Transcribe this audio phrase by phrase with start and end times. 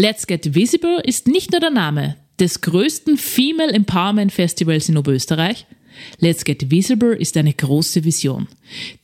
[0.00, 5.66] Let's Get Visible ist nicht nur der Name des größten Female Empowerment Festivals in Oberösterreich.
[6.20, 8.48] Let's Get Visible ist eine große Vision.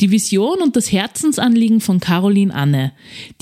[0.01, 2.93] Die Vision und das Herzensanliegen von Caroline Anne,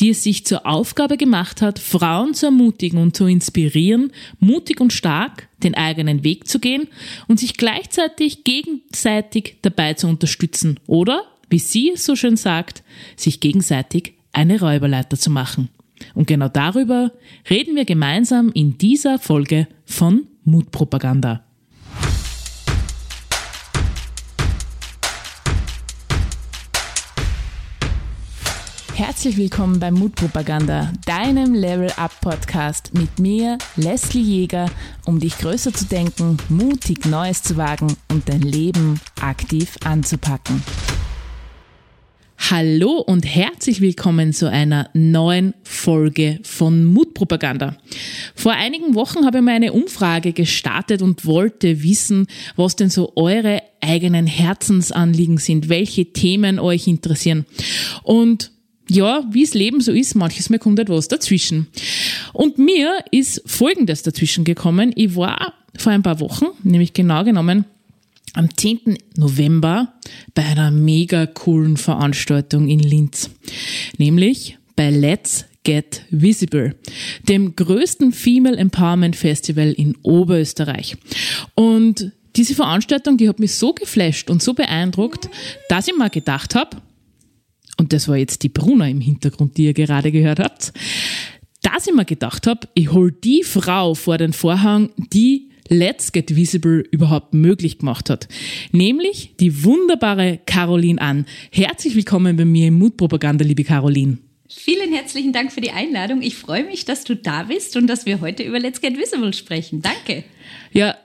[0.01, 4.10] die es sich zur Aufgabe gemacht hat, Frauen zu ermutigen und zu inspirieren,
[4.40, 6.88] mutig und stark den eigenen Weg zu gehen
[7.28, 12.82] und sich gleichzeitig gegenseitig dabei zu unterstützen oder, wie sie es so schön sagt,
[13.14, 15.68] sich gegenseitig eine Räuberleiter zu machen.
[16.14, 17.12] Und genau darüber
[17.48, 21.45] reden wir gemeinsam in dieser Folge von Mutpropaganda.
[28.95, 34.70] Herzlich willkommen bei Mutpropaganda, deinem Level Up Podcast mit mir, Leslie Jäger,
[35.04, 40.62] um dich größer zu denken, mutig Neues zu wagen und dein Leben aktiv anzupacken.
[42.37, 47.77] Hallo und herzlich willkommen zu einer neuen Folge von Mutpropaganda.
[48.34, 52.26] Vor einigen Wochen habe ich mal eine Umfrage gestartet und wollte wissen,
[52.57, 57.46] was denn so eure eigenen Herzensanliegen sind, welche Themen euch interessieren.
[58.02, 58.51] Und
[58.91, 61.69] ja, wie es Leben so ist, manches Mal kommt etwas dazwischen.
[62.32, 64.93] Und mir ist Folgendes dazwischen gekommen.
[64.97, 67.65] Ich war vor ein paar Wochen, nämlich genau genommen
[68.35, 68.99] am 10.
[69.17, 69.95] November
[70.35, 73.31] bei einer mega coolen Veranstaltung in Linz.
[73.97, 76.77] Nämlich bei Let's Get Visible,
[77.27, 80.97] dem größten Female Empowerment Festival in Oberösterreich.
[81.55, 85.31] Und diese Veranstaltung, die hat mich so geflasht und so beeindruckt,
[85.69, 86.77] dass ich mal gedacht habe,
[87.79, 90.73] und das war jetzt die Bruna im Hintergrund, die ihr gerade gehört habt,
[91.63, 96.37] dass ich mir gedacht habe, ich hol die Frau vor den Vorhang, die Let's Get
[96.37, 98.29] Visible überhaupt möglich gemacht hat.
[98.73, 101.27] Nämlich die wunderbare Caroline An.
[101.51, 104.19] Herzlich willkommen bei mir im Mutpropaganda, liebe Caroline.
[104.48, 106.23] Vielen herzlichen Dank für die Einladung.
[106.23, 109.33] Ich freue mich, dass du da bist und dass wir heute über Let's Get Visible
[109.33, 109.81] sprechen.
[109.81, 110.25] Danke.
[110.73, 110.97] Ja,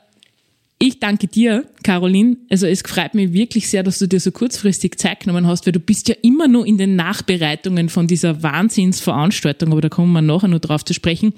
[0.82, 2.38] ich danke dir, Caroline.
[2.50, 5.74] Also es freut mich wirklich sehr, dass du dir so kurzfristig Zeit genommen hast, weil
[5.74, 10.22] du bist ja immer nur in den Nachbereitungen von dieser Wahnsinnsveranstaltung, aber da kommen wir
[10.22, 11.34] nachher noch drauf zu sprechen.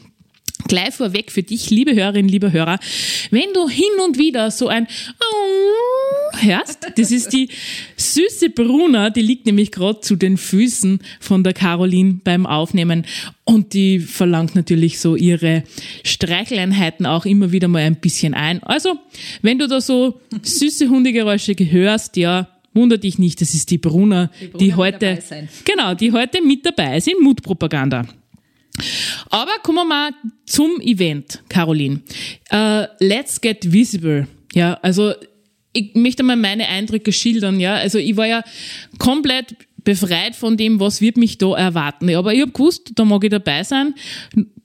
[0.67, 2.79] Gleich vorweg für dich, liebe Hörerinnen, liebe Hörer,
[3.29, 4.87] wenn du hin und wieder so ein
[6.39, 7.49] hörst, das ist die
[7.97, 13.05] süße Bruna, die liegt nämlich gerade zu den Füßen von der Caroline beim Aufnehmen
[13.43, 15.63] und die verlangt natürlich so ihre
[16.03, 18.63] Streicheleinheiten auch immer wieder mal ein bisschen ein.
[18.63, 18.97] Also,
[19.41, 24.31] wenn du da so süße Hundegeräusche hörst, ja, wunder dich nicht, das ist die Bruna,
[24.39, 25.19] die, Bruna die heute,
[25.65, 28.05] genau, die heute mit dabei ist in Mutpropaganda.
[29.29, 30.11] Aber kommen wir mal
[30.45, 32.01] zum Event, Caroline.
[32.51, 34.27] Uh, let's get visible.
[34.53, 35.13] Ja, also
[35.73, 37.59] ich möchte mal meine Eindrücke schildern.
[37.59, 38.43] Ja, also ich war ja
[38.97, 42.13] komplett befreit von dem, was wird mich da erwarten.
[42.15, 43.95] Aber ich habe gewusst, da mag ich dabei sein.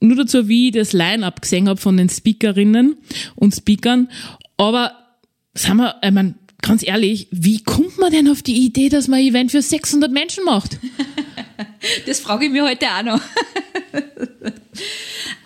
[0.00, 2.96] Nur dazu, wie ich das Line-up gesehen habe von den Speakerinnen
[3.34, 4.08] und Speakern.
[4.56, 4.92] Aber
[5.54, 9.20] sagen wir, ich mein, ganz ehrlich, wie kommt man denn auf die Idee, dass man
[9.20, 10.78] ein Event für 600 Menschen macht?
[12.04, 13.20] Das frage ich mir heute auch noch.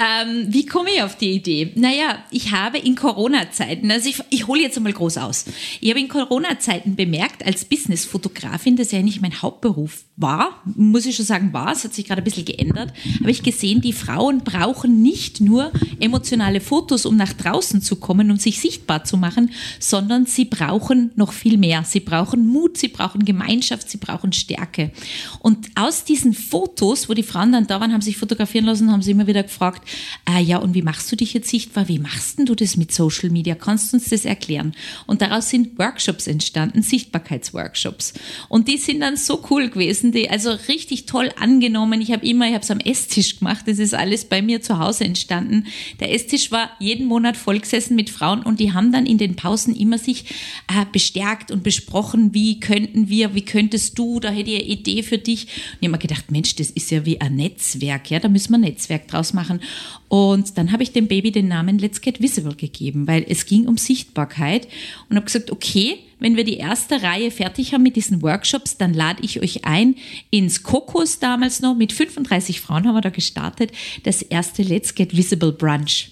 [0.01, 1.73] Ähm, wie komme ich auf die Idee?
[1.75, 5.45] Naja, ich habe in Corona-Zeiten, also ich, ich hole jetzt einmal groß aus.
[5.83, 11.17] Ich habe in Corona-Zeiten bemerkt, als Business-Fotografin, das ja nicht mein Hauptberuf war, muss ich
[11.17, 14.39] schon sagen, war, es hat sich gerade ein bisschen geändert, habe ich gesehen, die Frauen
[14.43, 19.51] brauchen nicht nur emotionale Fotos, um nach draußen zu kommen und sich sichtbar zu machen,
[19.79, 21.85] sondern sie brauchen noch viel mehr.
[21.85, 24.93] Sie brauchen Mut, sie brauchen Gemeinschaft, sie brauchen Stärke.
[25.41, 29.03] Und aus diesen Fotos, wo die Frauen dann da waren, haben sich fotografieren lassen, haben
[29.03, 29.90] sie immer wieder gefragt,
[30.29, 31.89] äh, ja, und wie machst du dich jetzt sichtbar?
[31.89, 33.55] Wie machst denn du das mit Social Media?
[33.55, 34.75] Kannst du uns das erklären?
[35.07, 38.15] Und daraus sind Workshops entstanden, Sichtbarkeitsworkshops.
[38.49, 42.01] Und die sind dann so cool gewesen, die also richtig toll angenommen.
[42.01, 43.67] Ich habe immer, ich habe es am Esstisch gemacht.
[43.67, 45.67] Das ist alles bei mir zu Hause entstanden.
[46.01, 49.75] Der Esstisch war jeden Monat vollgesessen mit Frauen und die haben dann in den Pausen
[49.75, 50.25] immer sich
[50.69, 55.03] äh, bestärkt und besprochen, wie könnten wir, wie könntest du, da hätte ich eine Idee
[55.03, 55.45] für dich.
[55.45, 58.53] Und ich habe mir gedacht, Mensch, das ist ja wie ein Netzwerk, ja, da müssen
[58.53, 59.61] wir ein Netzwerk draus machen.
[60.09, 63.69] Und dann habe ich dem Baby den Namen Let's Get Visible gegeben, weil es ging
[63.69, 64.67] um Sichtbarkeit
[65.09, 68.93] und habe gesagt, okay, wenn wir die erste Reihe fertig haben mit diesen Workshops, dann
[68.93, 69.97] lade ich euch ein
[70.31, 71.75] ins Kokos damals noch.
[71.75, 73.73] Mit 35 Frauen haben wir da gestartet.
[74.03, 76.11] Das erste Let's Get Visible Brunch.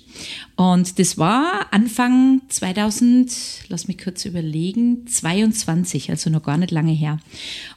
[0.56, 3.32] Und das war Anfang 2000,
[3.68, 7.18] lass mich kurz überlegen, 22, also noch gar nicht lange her.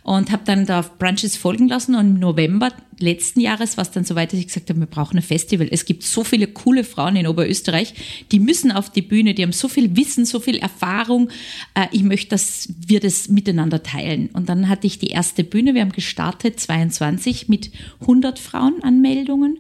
[0.04, 2.72] Und habe dann da auf Brunches folgen lassen und im November
[3.02, 5.68] letzten Jahres war es dann so weit, dass ich gesagt habe, wir brauchen ein Festival.
[5.70, 7.94] Es gibt so viele coole Frauen in Oberösterreich,
[8.32, 11.30] die müssen auf die Bühne, die haben so viel Wissen, so viel Erfahrung.
[11.74, 14.30] Äh, ich möchte, dass wir das miteinander teilen.
[14.34, 17.72] Und dann hatte ich die erste Bühne, wir haben gestartet 22 mit
[18.02, 19.60] 100 Frauenanmeldungen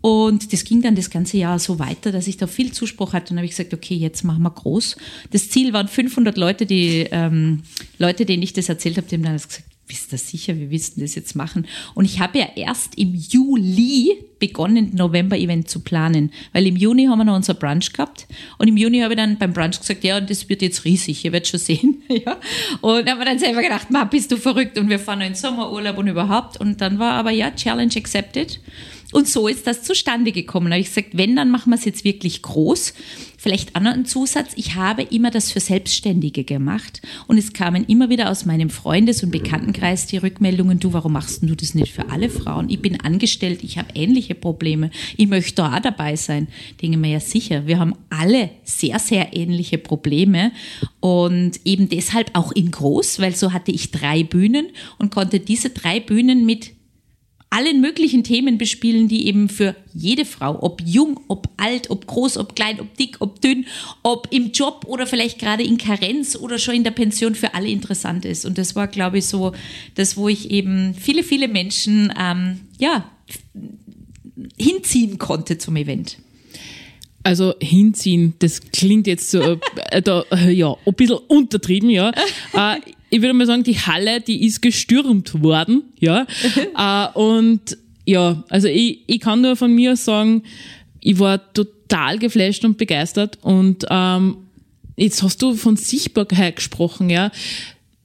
[0.00, 3.24] Und das ging dann das ganze Jahr so weiter, dass ich da viel Zuspruch hatte.
[3.24, 4.96] Und dann habe ich gesagt, okay, jetzt machen wir groß.
[5.32, 7.62] Das Ziel waren 500 Leute, die ähm,
[7.98, 11.00] Leute, denen ich das erzählt habe, die haben dann gesagt, bist du sicher, wir wissen
[11.00, 11.66] das jetzt machen?
[11.94, 17.18] Und ich habe ja erst im Juli begonnen, November-Event zu planen, weil im Juni haben
[17.18, 18.26] wir noch unser Brunch gehabt
[18.58, 21.32] und im Juni habe ich dann beim Brunch gesagt, ja, das wird jetzt riesig, ihr
[21.32, 22.02] werdet schon sehen.
[22.08, 22.36] ja.
[22.82, 25.34] Und haben wir dann selber gedacht, ma, bist du verrückt und wir fahren noch in
[25.34, 26.60] Sommerurlaub und überhaupt.
[26.60, 28.60] Und dann war aber ja, Challenge accepted.
[29.10, 30.66] Und so ist das zustande gekommen.
[30.66, 32.92] Da habe ich gesagt, wenn, dann machen wir es jetzt wirklich groß.
[33.38, 34.52] Vielleicht auch noch ein Zusatz.
[34.56, 37.00] Ich habe immer das für Selbstständige gemacht.
[37.26, 41.42] Und es kamen immer wieder aus meinem Freundes- und Bekanntenkreis die Rückmeldungen, du, warum machst
[41.42, 42.68] du das nicht für alle Frauen?
[42.68, 44.90] Ich bin angestellt, ich habe ähnliche Probleme.
[45.16, 46.48] Ich möchte da auch dabei sein.
[46.82, 50.52] Denke mir ja sicher, wir haben alle sehr, sehr ähnliche Probleme.
[51.00, 54.66] Und eben deshalb auch in groß, weil so hatte ich drei Bühnen
[54.98, 56.77] und konnte diese drei Bühnen mit
[57.50, 62.36] allen möglichen Themen bespielen, die eben für jede Frau, ob jung, ob alt, ob groß,
[62.36, 63.66] ob klein, ob dick, ob dünn,
[64.02, 67.68] ob im Job oder vielleicht gerade in Karenz oder schon in der Pension für alle
[67.68, 68.44] interessant ist.
[68.44, 69.52] Und das war, glaube ich, so
[69.94, 73.10] das, wo ich eben viele, viele Menschen ähm, ja,
[74.58, 76.18] hinziehen konnte zum Event.
[77.22, 79.58] Also hinziehen, das klingt jetzt so,
[79.90, 82.12] äh, da, ja, ein bisschen untertrieben, ja.
[82.54, 82.80] Äh,
[83.10, 86.26] ich würde mal sagen, die Halle, die ist gestürmt worden, ja.
[86.76, 90.42] äh, und ja, also ich, ich kann nur von mir sagen,
[91.00, 93.38] ich war total geflasht und begeistert.
[93.42, 94.38] Und ähm,
[94.96, 97.30] jetzt hast du von Sichtbarkeit gesprochen, ja.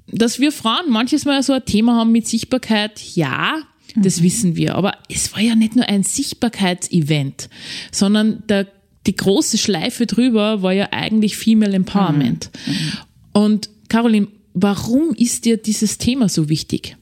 [0.07, 3.55] Dass wir Frauen manches Mal so ein Thema haben mit Sichtbarkeit, ja,
[3.95, 4.23] das mhm.
[4.23, 4.75] wissen wir.
[4.75, 7.49] Aber es war ja nicht nur ein Sichtbarkeitsevent,
[7.91, 8.67] sondern der,
[9.07, 12.49] die große Schleife drüber war ja eigentlich Female Empowerment.
[12.65, 12.73] Mhm.
[12.73, 12.91] Mhm.
[13.33, 16.95] Und Caroline, Warum ist dir dieses Thema so wichtig?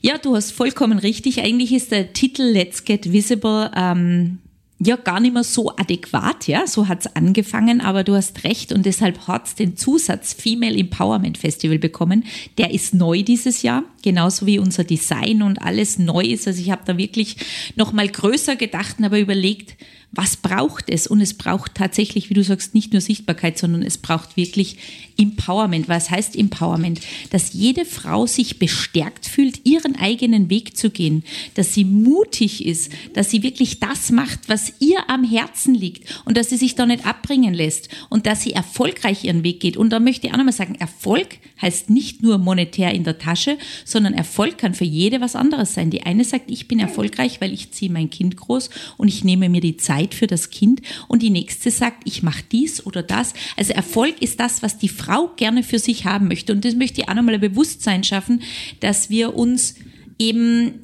[0.00, 1.40] Ja, du hast vollkommen richtig.
[1.40, 4.38] Eigentlich ist der Titel Let's Get Visible ähm,
[4.80, 8.86] ja gar nicht mehr so adäquat, ja, so hat's angefangen, aber du hast recht und
[8.86, 12.24] deshalb hat's den Zusatz Female Empowerment Festival bekommen.
[12.58, 16.46] Der ist neu dieses Jahr, genauso wie unser Design und alles neu ist.
[16.46, 17.36] Also ich habe da wirklich
[17.74, 19.76] noch mal größer gedacht und aber überlegt,
[20.10, 21.06] was braucht es?
[21.06, 24.78] Und es braucht tatsächlich, wie du sagst, nicht nur Sichtbarkeit, sondern es braucht wirklich
[25.18, 25.86] Empowerment.
[25.88, 27.00] Was heißt Empowerment?
[27.30, 31.24] Dass jede Frau sich bestärkt fühlt, ihren eigenen Weg zu gehen,
[31.54, 36.38] dass sie mutig ist, dass sie wirklich das macht, was ihr am Herzen liegt und
[36.38, 39.76] dass sie sich da nicht abbringen lässt und dass sie erfolgreich ihren Weg geht.
[39.76, 43.58] Und da möchte ich auch nochmal sagen, Erfolg heißt nicht nur monetär in der Tasche,
[43.84, 45.90] sondern Erfolg kann für jede was anderes sein.
[45.90, 49.50] Die eine sagt, ich bin erfolgreich, weil ich ziehe mein Kind groß und ich nehme
[49.50, 53.02] mir die Zeit Zeit für das Kind und die nächste sagt, ich mache dies oder
[53.02, 53.34] das.
[53.56, 56.52] Also Erfolg ist das, was die Frau gerne für sich haben möchte.
[56.52, 58.42] Und das möchte ich auch nochmal ein Bewusstsein schaffen,
[58.80, 59.74] dass wir uns
[60.18, 60.74] eben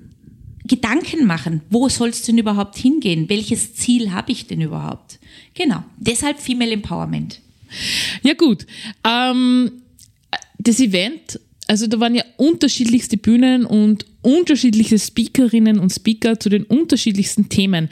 [0.66, 3.28] Gedanken machen, wo soll es denn überhaupt hingehen?
[3.28, 5.18] Welches Ziel habe ich denn überhaupt?
[5.52, 7.40] Genau, deshalb Female Empowerment.
[8.22, 8.66] Ja gut,
[9.04, 9.82] ähm,
[10.58, 16.64] das Event also da waren ja unterschiedlichste Bühnen und unterschiedliche Speakerinnen und Speaker zu den
[16.64, 17.88] unterschiedlichsten Themen.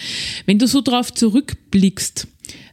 [0.47, 2.27] Wenn du so drauf zurückblickst,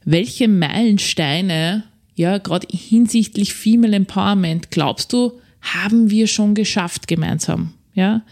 [0.06, 1.84] welche Meilensteine,
[2.16, 7.74] ja, gerade hinsichtlich Female Empowerment, glaubst du, haben wir schon geschafft gemeinsam?
[7.94, 8.24] Ja?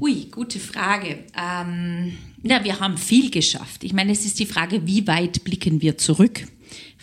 [0.00, 1.24] Ui, gute Frage.
[1.36, 3.82] Ähm, ja, wir haben viel geschafft.
[3.84, 6.46] Ich meine, es ist die Frage, wie weit blicken wir zurück?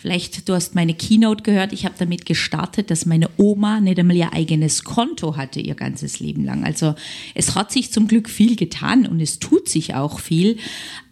[0.06, 4.14] Vielleicht, du hast meine Keynote gehört, ich habe damit gestartet, dass meine Oma nicht einmal
[4.14, 6.62] ihr eigenes Konto hatte, ihr ganzes Leben lang.
[6.62, 6.94] Also
[7.34, 10.58] es hat sich zum Glück viel getan und es tut sich auch viel.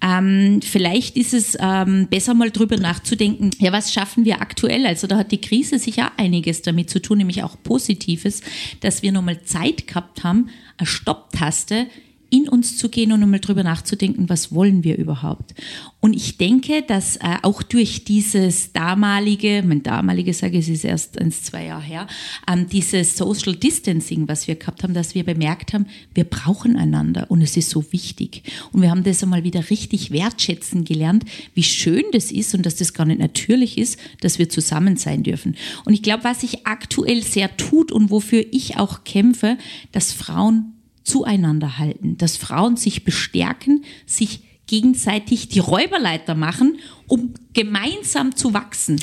[0.01, 4.87] Ähm, vielleicht ist es ähm, besser mal drüber nachzudenken, ja, was schaffen wir aktuell?
[4.87, 8.43] Also da hat die Krise sicher einiges damit zu tun, nämlich auch Positives,
[8.79, 11.89] dass wir nochmal Zeit gehabt haben, eine Stopptaste
[12.35, 15.55] in uns zu gehen und einmal drüber nachzudenken, was wollen wir überhaupt.
[16.01, 20.85] Und ich denke, dass äh, auch durch dieses damalige, mein damaliges sage ich, es ist
[20.85, 22.07] erst ein, zwei Jahre her,
[22.51, 27.31] ähm, dieses Social Distancing, was wir gehabt haben, dass wir bemerkt haben, wir brauchen einander
[27.31, 28.43] und es ist so wichtig.
[28.73, 31.25] Und wir haben das einmal wieder richtig wertschätzen gelernt,
[31.55, 35.23] wie schön das ist und dass das gar nicht natürlich ist, dass wir zusammen sein
[35.23, 35.55] dürfen.
[35.85, 39.57] Und ich glaube, was sich aktuell sehr tut und wofür ich auch kämpfe,
[39.93, 40.74] dass Frauen
[41.05, 48.99] zueinander halten, dass Frauen sich bestärken, sich gegenseitig die Räuberleiter machen, um gemeinsam zu wachsen.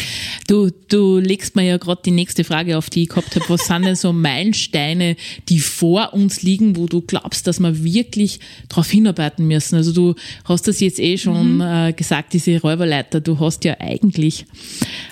[0.48, 3.48] Du, du legst mir ja gerade die nächste Frage auf, die ich gehabt habe.
[3.48, 5.15] Was sind denn so Meilensteine,
[5.50, 8.39] die vor uns liegen, wo du glaubst, dass wir wirklich
[8.70, 9.75] darauf hinarbeiten müssen?
[9.75, 10.15] Also du
[10.46, 11.62] hast das jetzt eh schon mhm.
[11.62, 13.22] äh, gesagt, diese Räuberleiter.
[13.22, 14.46] Du hast ja eigentlich,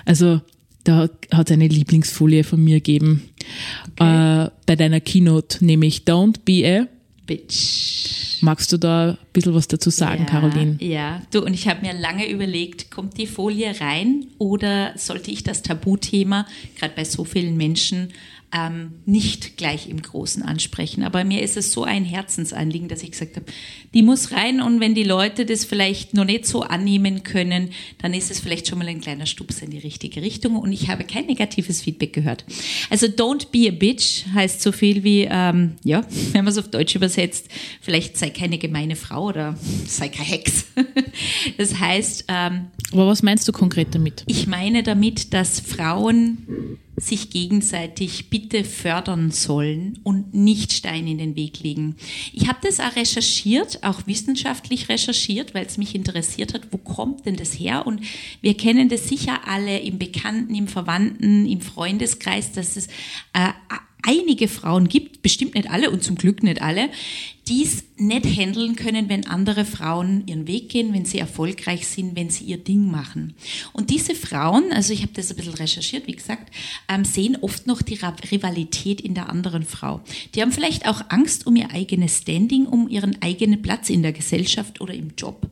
[0.05, 0.41] also
[0.83, 3.28] da hat es eine Lieblingsfolie von mir gegeben
[3.99, 4.45] okay.
[4.45, 8.41] äh, bei deiner Keynote, nämlich Don't be a bitch.
[8.41, 10.77] Magst du da ein bisschen was dazu sagen, ja, Caroline?
[10.79, 15.43] Ja, du, und ich habe mir lange überlegt, kommt die Folie rein oder sollte ich
[15.43, 18.13] das Tabuthema, gerade bei so vielen Menschen,
[18.51, 21.03] ähm, nicht gleich im Großen ansprechen.
[21.03, 23.45] Aber mir ist es so ein Herzensanliegen, dass ich gesagt habe,
[23.93, 27.69] die muss rein und wenn die Leute das vielleicht noch nicht so annehmen können,
[28.01, 30.89] dann ist es vielleicht schon mal ein kleiner Stups in die richtige Richtung und ich
[30.89, 32.45] habe kein negatives Feedback gehört.
[32.89, 36.69] Also don't be a bitch heißt so viel wie, ähm, ja, wenn man es auf
[36.69, 37.47] Deutsch übersetzt,
[37.81, 40.65] vielleicht sei keine gemeine Frau oder sei kein Hex.
[41.57, 42.25] Das heißt...
[42.27, 44.23] Ähm, Aber was meinst du konkret damit?
[44.27, 51.35] Ich meine damit, dass Frauen sich gegenseitig bitte fördern sollen und nicht Steine in den
[51.35, 51.95] Weg legen.
[52.33, 57.25] Ich habe das auch recherchiert, auch wissenschaftlich recherchiert, weil es mich interessiert hat, wo kommt
[57.25, 57.87] denn das her?
[57.87, 58.01] Und
[58.41, 62.87] wir kennen das sicher alle im Bekannten, im Verwandten, im Freundeskreis, dass es
[63.33, 63.49] äh,
[64.03, 66.89] einige Frauen gibt, bestimmt nicht alle und zum Glück nicht alle,
[67.49, 72.15] die es nicht handeln können, wenn andere Frauen ihren Weg gehen, wenn sie erfolgreich sind,
[72.15, 73.33] wenn sie ihr Ding machen.
[73.73, 76.53] Und diese Frauen, also ich habe das ein bisschen recherchiert, wie gesagt,
[76.87, 77.99] ähm, sehen oft noch die
[78.31, 80.01] Rivalität in der anderen Frau.
[80.35, 84.13] Die haben vielleicht auch Angst um ihr eigenes Standing, um ihren eigenen Platz in der
[84.13, 85.49] Gesellschaft oder im Job.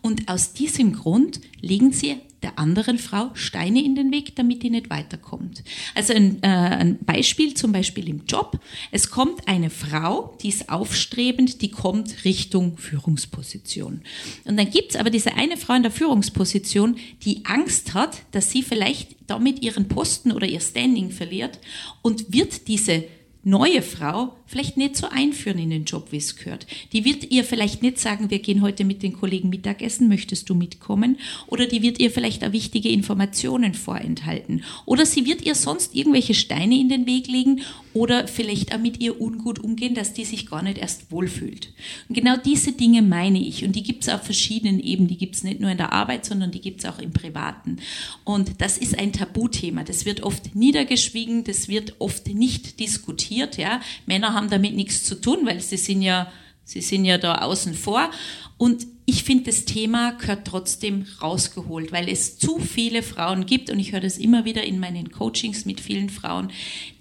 [0.00, 4.70] Und aus diesem Grund legen sie der anderen Frau Steine in den Weg, damit die
[4.70, 5.62] nicht weiterkommt.
[5.94, 8.58] Also ein, äh, ein Beispiel zum Beispiel im Job.
[8.90, 14.02] Es kommt eine Frau, die ist aufstrebend, die kommt Richtung Führungsposition.
[14.44, 18.62] Und dann gibt's aber diese eine Frau in der Führungsposition, die Angst hat, dass sie
[18.62, 21.58] vielleicht damit ihren Posten oder ihr Standing verliert
[22.02, 23.04] und wird diese
[23.42, 26.66] neue Frau vielleicht nicht so einführen in den Job, wie es gehört.
[26.92, 30.54] Die wird ihr vielleicht nicht sagen, wir gehen heute mit den Kollegen Mittagessen, möchtest du
[30.54, 31.18] mitkommen?
[31.46, 34.64] Oder die wird ihr vielleicht auch wichtige Informationen vorenthalten.
[34.84, 37.62] Oder sie wird ihr sonst irgendwelche Steine in den Weg legen
[37.94, 41.72] oder vielleicht auch mit ihr ungut umgehen, dass die sich gar nicht erst wohlfühlt.
[42.08, 43.64] Und genau diese Dinge meine ich.
[43.64, 45.08] Und die gibt es auf verschiedenen Ebenen.
[45.08, 47.78] Die gibt es nicht nur in der Arbeit, sondern die gibt es auch im Privaten.
[48.24, 49.84] Und das ist ein Tabuthema.
[49.84, 53.29] Das wird oft niedergeschwiegen, das wird oft nicht diskutiert.
[53.56, 53.80] Ja?
[54.06, 56.30] Männer haben damit nichts zu tun, weil sie sind ja,
[56.64, 58.10] sie sind ja da außen vor.
[58.58, 63.80] Und ich finde, das Thema gehört trotzdem rausgeholt, weil es zu viele Frauen gibt und
[63.80, 66.52] ich höre das immer wieder in meinen Coachings mit vielen Frauen,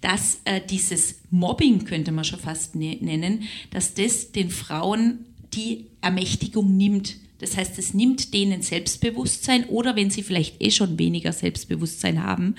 [0.02, 5.86] dass äh, dieses Mobbing, könnte man schon fast ne nennen, dass das den Frauen die
[6.02, 7.18] Ermächtigung nimmt.
[7.40, 12.56] Das heißt, es nimmt denen Selbstbewusstsein oder wenn sie vielleicht eh schon weniger Selbstbewusstsein haben,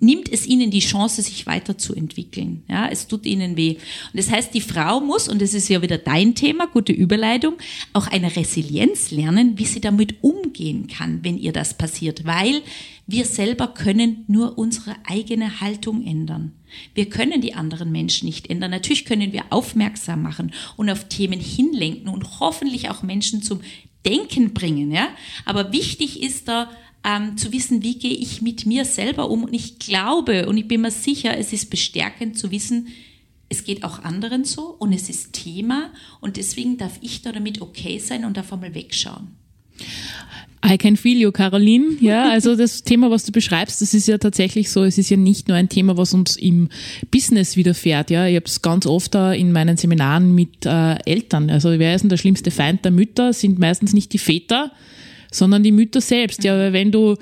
[0.00, 2.62] nimmt es ihnen die Chance, sich weiterzuentwickeln.
[2.68, 3.76] Ja, es tut ihnen weh.
[4.12, 7.54] Und das heißt, die Frau muss, und das ist ja wieder dein Thema, gute Überleitung,
[7.92, 12.62] auch eine Resilienz lernen, wie sie damit umgehen kann, wenn ihr das passiert, weil
[13.06, 16.52] wir selber können nur unsere eigene Haltung ändern.
[16.94, 18.70] Wir können die anderen Menschen nicht ändern.
[18.70, 23.60] Natürlich können wir aufmerksam machen und auf Themen hinlenken und hoffentlich auch Menschen zum
[24.06, 25.08] Denken bringen, ja.
[25.44, 26.70] Aber wichtig ist da,
[27.04, 29.44] ähm, zu wissen, wie gehe ich mit mir selber um.
[29.44, 32.88] Und ich glaube und ich bin mir sicher, es ist bestärkend zu wissen,
[33.48, 37.60] es geht auch anderen so und es ist Thema und deswegen darf ich da damit
[37.60, 39.28] okay sein und darf einmal wegschauen.
[40.66, 41.96] I can feel you, Caroline.
[42.00, 45.18] Ja, also das Thema, was du beschreibst, das ist ja tatsächlich so, es ist ja
[45.18, 46.70] nicht nur ein Thema, was uns im
[47.10, 48.10] Business widerfährt.
[48.10, 51.50] Ja, ich habe es ganz oft in meinen Seminaren mit äh, Eltern.
[51.50, 53.34] Also wer ist denn der schlimmste Feind der Mütter?
[53.34, 54.72] Sind meistens nicht die Väter,
[55.34, 56.44] sondern die Mütter selbst.
[56.44, 57.16] Ja, weil wenn du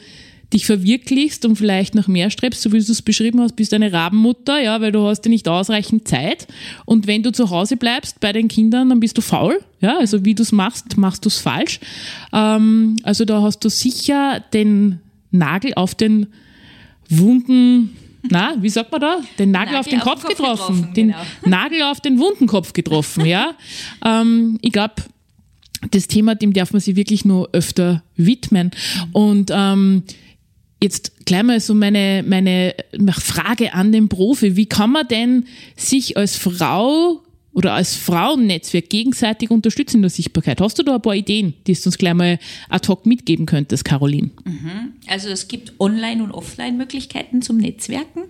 [0.52, 3.76] dich verwirklichst und vielleicht noch mehr strebst, so wie du es beschrieben hast, bist du
[3.76, 6.46] eine Rabenmutter, ja, weil du hast ja nicht ausreichend Zeit.
[6.84, 9.60] Und wenn du zu Hause bleibst bei den Kindern, dann bist du faul.
[9.80, 11.80] Ja, also wie du es machst, machst du es falsch.
[12.32, 15.00] Ähm, also da hast du sicher den
[15.30, 16.26] Nagel auf den
[17.08, 17.96] wunden
[18.30, 19.16] na, wie sagt man da?
[19.38, 20.76] Den Nagel, Nagel auf den auf Kopf, Kopf, getroffen.
[20.76, 21.18] getroffen den genau.
[21.44, 23.54] Nagel auf den wunden Kopf getroffen, ja.
[24.04, 24.94] ähm, ich glaube,
[25.90, 28.70] das Thema, dem darf man sich wirklich nur öfter widmen.
[29.12, 30.04] Und ähm,
[30.82, 32.74] jetzt gleich mal so meine, meine
[33.12, 34.56] Frage an den Profi.
[34.56, 35.46] Wie kann man denn
[35.76, 37.22] sich als Frau
[37.54, 40.60] oder als Frauennetzwerk gegenseitig unterstützen in der Sichtbarkeit.
[40.60, 42.38] Hast du da ein paar Ideen, die du uns gleich mal
[42.70, 44.30] ad hoc mitgeben könntest, Caroline?
[44.44, 44.94] Mhm.
[45.06, 48.22] Also es gibt Online- und Offline-Möglichkeiten zum Netzwerken.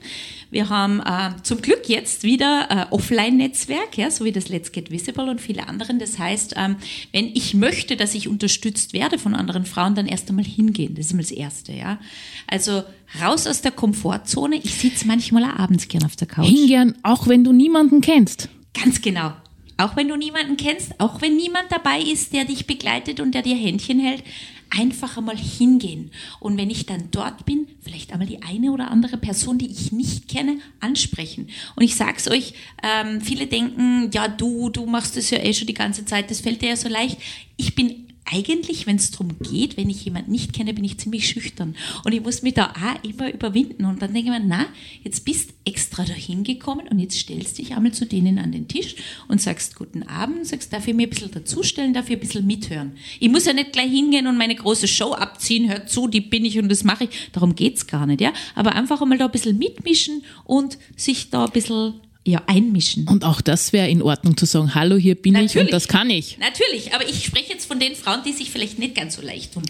[0.51, 4.91] Wir haben äh, zum Glück jetzt wieder äh, Offline-Netzwerk, ja, so wie das Let's Get
[4.91, 6.01] Visible und viele anderen.
[6.01, 6.77] Das heißt, ähm,
[7.13, 10.95] wenn ich möchte, dass ich unterstützt werde von anderen Frauen, dann erst einmal hingehen.
[10.97, 11.73] Das ist immer das Erste.
[11.73, 12.01] Ja.
[12.49, 12.83] Also
[13.23, 14.57] raus aus der Komfortzone.
[14.57, 16.49] Ich sitze manchmal auch abends gern auf der Couch.
[16.49, 18.49] Hingern, auch wenn du niemanden kennst.
[18.73, 19.33] Ganz genau.
[19.79, 23.43] auch wenn du niemanden kennst, auch wenn niemand dabei ist, der dich begleitet und der
[23.43, 24.23] dir Händchen hält,
[24.71, 26.11] einfach einmal hingehen.
[26.41, 29.93] Und wenn ich dann dort bin, vielleicht einmal die eine oder andere Person, die ich
[29.93, 31.49] nicht kenne, ansprechen.
[31.77, 35.67] Und ich sag's euch, ähm, viele denken, ja, du, du machst das ja eh schon
[35.67, 37.19] die ganze Zeit, das fällt dir ja so leicht.
[37.57, 41.29] Ich bin eigentlich, wenn es darum geht, wenn ich jemanden nicht kenne, bin ich ziemlich
[41.29, 41.75] schüchtern.
[42.05, 43.85] Und ich muss mich da auch immer überwinden.
[43.85, 44.67] Und dann denke ich mir, na,
[45.03, 48.97] jetzt bist extra dahin gekommen und jetzt stellst dich einmal zu denen an den Tisch
[49.29, 52.47] und sagst guten Abend, sagst, darf ich mir ein bisschen dazustellen, darf ich ein bisschen
[52.47, 52.93] mithören.
[53.21, 56.45] Ich muss ja nicht gleich hingehen und meine große Show abziehen, hört zu, die bin
[56.45, 57.11] ich und das mache ich.
[57.33, 58.33] Darum geht's gar nicht, ja.
[58.55, 63.09] Aber einfach einmal da ein bisschen mitmischen und sich da ein bisschen ja, einmischen.
[63.09, 65.55] Und auch das wäre in Ordnung zu sagen, hallo, hier bin Natürlich.
[65.57, 66.39] ich und das kann ich.
[66.39, 69.55] Natürlich, aber ich spreche jetzt von den Frauen, die sich vielleicht nicht ganz so leicht
[69.55, 69.65] tun.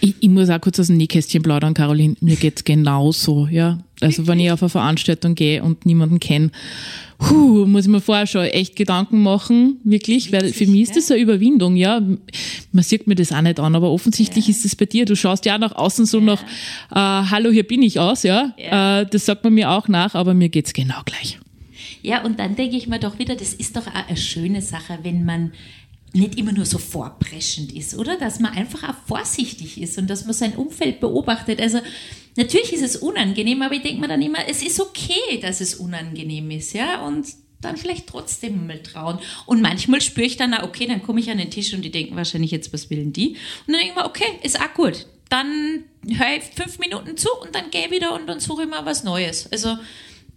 [0.00, 2.14] Ich, ich muss auch kurz aus dem Nähkästchen plaudern, Caroline.
[2.20, 3.78] Mir geht's genauso, ja.
[4.00, 6.50] Also wenn ich auf eine Veranstaltung gehe und niemanden kenne,
[7.18, 11.20] muss ich mir vorher schon echt Gedanken machen, wirklich, weil für mich ist das eine
[11.20, 12.00] Überwindung, ja.
[12.72, 14.50] Man sieht mir das auch nicht an, aber offensichtlich ja.
[14.50, 15.06] ist es bei dir.
[15.06, 16.24] Du schaust ja nach außen so ja.
[16.24, 18.52] nach, äh, hallo, hier bin ich aus, ja.
[18.58, 19.00] ja.
[19.00, 21.38] Äh, das sagt man mir auch nach, aber mir geht's genau gleich.
[22.06, 25.00] Ja, und dann denke ich mir doch wieder, das ist doch auch eine schöne Sache,
[25.02, 25.52] wenn man
[26.12, 28.16] nicht immer nur so vorpreschend ist, oder?
[28.16, 31.60] Dass man einfach auch vorsichtig ist und dass man sein Umfeld beobachtet.
[31.60, 31.80] Also
[32.36, 35.74] natürlich ist es unangenehm, aber ich denke mir dann immer, es ist okay, dass es
[35.74, 37.04] unangenehm ist, ja?
[37.04, 37.26] Und
[37.60, 39.18] dann vielleicht trotzdem mal trauen.
[39.46, 41.90] Und manchmal spüre ich dann, auch, okay, dann komme ich an den Tisch und die
[41.90, 43.30] denken wahrscheinlich jetzt, was will denn die?
[43.66, 45.08] Und dann denke ich mir, okay, ist auch gut.
[45.28, 48.68] Dann höre ich fünf Minuten zu und dann gehe ich wieder und dann suche ich
[48.68, 49.50] mal was Neues.
[49.50, 49.76] Also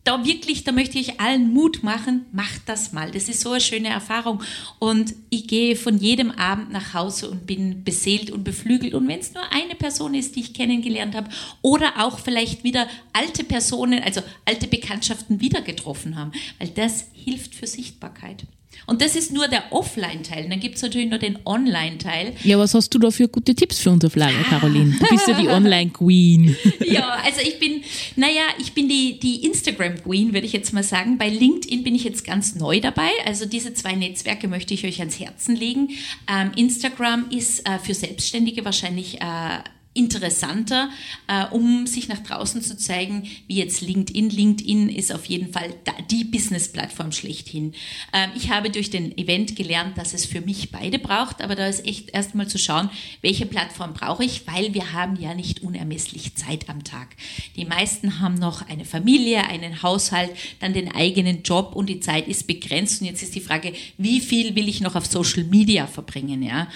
[0.10, 3.12] da wirklich, da möchte ich allen Mut machen, macht das mal.
[3.12, 4.42] Das ist so eine schöne Erfahrung.
[4.80, 8.96] Und ich gehe von jedem Abend nach Hause und bin beseelt und beflügelt.
[8.96, 11.30] Und wenn es nur eine Person ist, die ich kennengelernt habe,
[11.62, 17.54] oder auch vielleicht wieder alte Personen, also alte Bekanntschaften wieder getroffen haben, weil das hilft
[17.54, 18.48] für Sichtbarkeit.
[18.90, 20.50] Und das ist nur der Offline-Teil.
[20.50, 22.34] Dann gibt es natürlich nur den Online-Teil.
[22.44, 24.96] Ja, was hast du da für gute Tipps für unser Flyer, Caroline?
[25.00, 26.56] Du bist ja die Online-Queen.
[26.86, 27.84] ja, also ich bin,
[28.16, 31.18] naja, ich bin die, die Instagram-Queen, würde ich jetzt mal sagen.
[31.18, 33.10] Bei LinkedIn bin ich jetzt ganz neu dabei.
[33.26, 35.90] Also diese zwei Netzwerke möchte ich euch ans Herzen legen.
[36.28, 39.60] Ähm, Instagram ist äh, für Selbstständige wahrscheinlich äh,
[40.00, 40.90] interessanter,
[41.28, 44.30] äh, um sich nach draußen zu zeigen, wie jetzt LinkedIn.
[44.30, 45.74] LinkedIn ist auf jeden Fall
[46.10, 47.74] die Business-Plattform schlechthin.
[48.14, 51.68] Ähm, ich habe durch den Event gelernt, dass es für mich beide braucht, aber da
[51.68, 52.90] ist echt erstmal zu schauen,
[53.22, 57.10] welche Plattform brauche ich, weil wir haben ja nicht unermesslich Zeit am Tag.
[57.58, 62.28] Die meisten haben noch eine Familie, einen Haushalt, dann den eigenen Job und die Zeit
[62.28, 63.02] ist begrenzt.
[63.02, 66.68] Und jetzt ist die Frage, wie viel will ich noch auf Social Media verbringen, ja?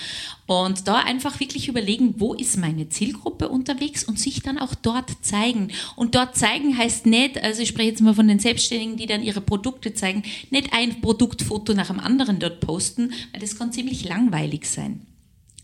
[0.61, 5.09] Und da einfach wirklich überlegen, wo ist meine Zielgruppe unterwegs und sich dann auch dort
[5.21, 5.71] zeigen.
[5.95, 9.23] Und dort zeigen heißt nicht, also ich spreche jetzt mal von den Selbstständigen, die dann
[9.23, 14.05] ihre Produkte zeigen, nicht ein Produktfoto nach dem anderen dort posten, weil das kann ziemlich
[14.05, 15.01] langweilig sein.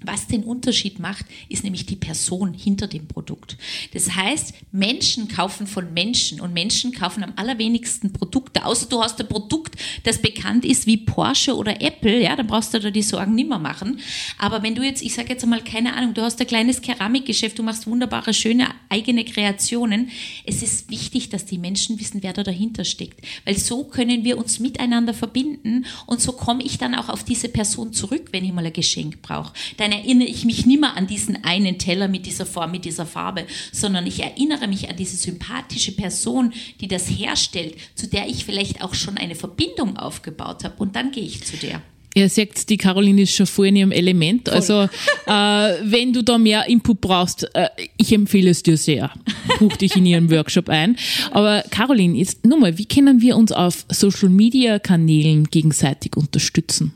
[0.01, 3.57] Was den Unterschied macht, ist nämlich die Person hinter dem Produkt.
[3.93, 8.65] Das heißt, Menschen kaufen von Menschen und Menschen kaufen am allerwenigsten Produkte.
[8.65, 12.73] Außer du hast ein Produkt, das bekannt ist wie Porsche oder Apple, ja, dann brauchst
[12.73, 13.99] du da die Sorgen nimmer machen.
[14.37, 17.59] Aber wenn du jetzt, ich sage jetzt einmal, keine Ahnung, du hast ein kleines Keramikgeschäft,
[17.59, 20.11] du machst wunderbare, schöne eigene Kreationen.
[20.45, 23.19] Es ist wichtig, dass die Menschen wissen, wer da dahinter steckt.
[23.43, 27.49] Weil so können wir uns miteinander verbinden und so komme ich dann auch auf diese
[27.49, 29.51] Person zurück, wenn ich mal ein Geschenk brauche
[29.89, 33.05] dann erinnere ich mich nicht mehr an diesen einen Teller mit dieser Form, mit dieser
[33.05, 38.45] Farbe, sondern ich erinnere mich an diese sympathische Person, die das herstellt, zu der ich
[38.45, 41.81] vielleicht auch schon eine Verbindung aufgebaut habe und dann gehe ich zu der.
[42.15, 44.49] Ihr seht, die Caroline ist schon voll in ihrem Element.
[44.49, 44.55] Voll.
[44.55, 44.89] Also,
[45.27, 49.11] äh, wenn du da mehr Input brauchst, äh, ich empfehle es dir sehr.
[49.59, 50.97] Buch dich in ihren Workshop ein.
[51.31, 56.93] Aber Caroline, jetzt nochmal, wie können wir uns auf Social Media Kanälen gegenseitig unterstützen?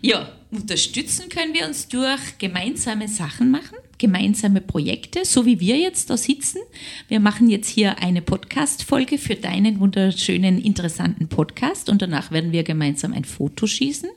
[0.00, 6.10] Ja, unterstützen können wir uns durch gemeinsame Sachen machen, gemeinsame Projekte, so wie wir jetzt
[6.10, 6.58] da sitzen.
[7.08, 12.62] Wir machen jetzt hier eine Podcast-Folge für deinen wunderschönen, interessanten Podcast und danach werden wir
[12.62, 14.10] gemeinsam ein Foto schießen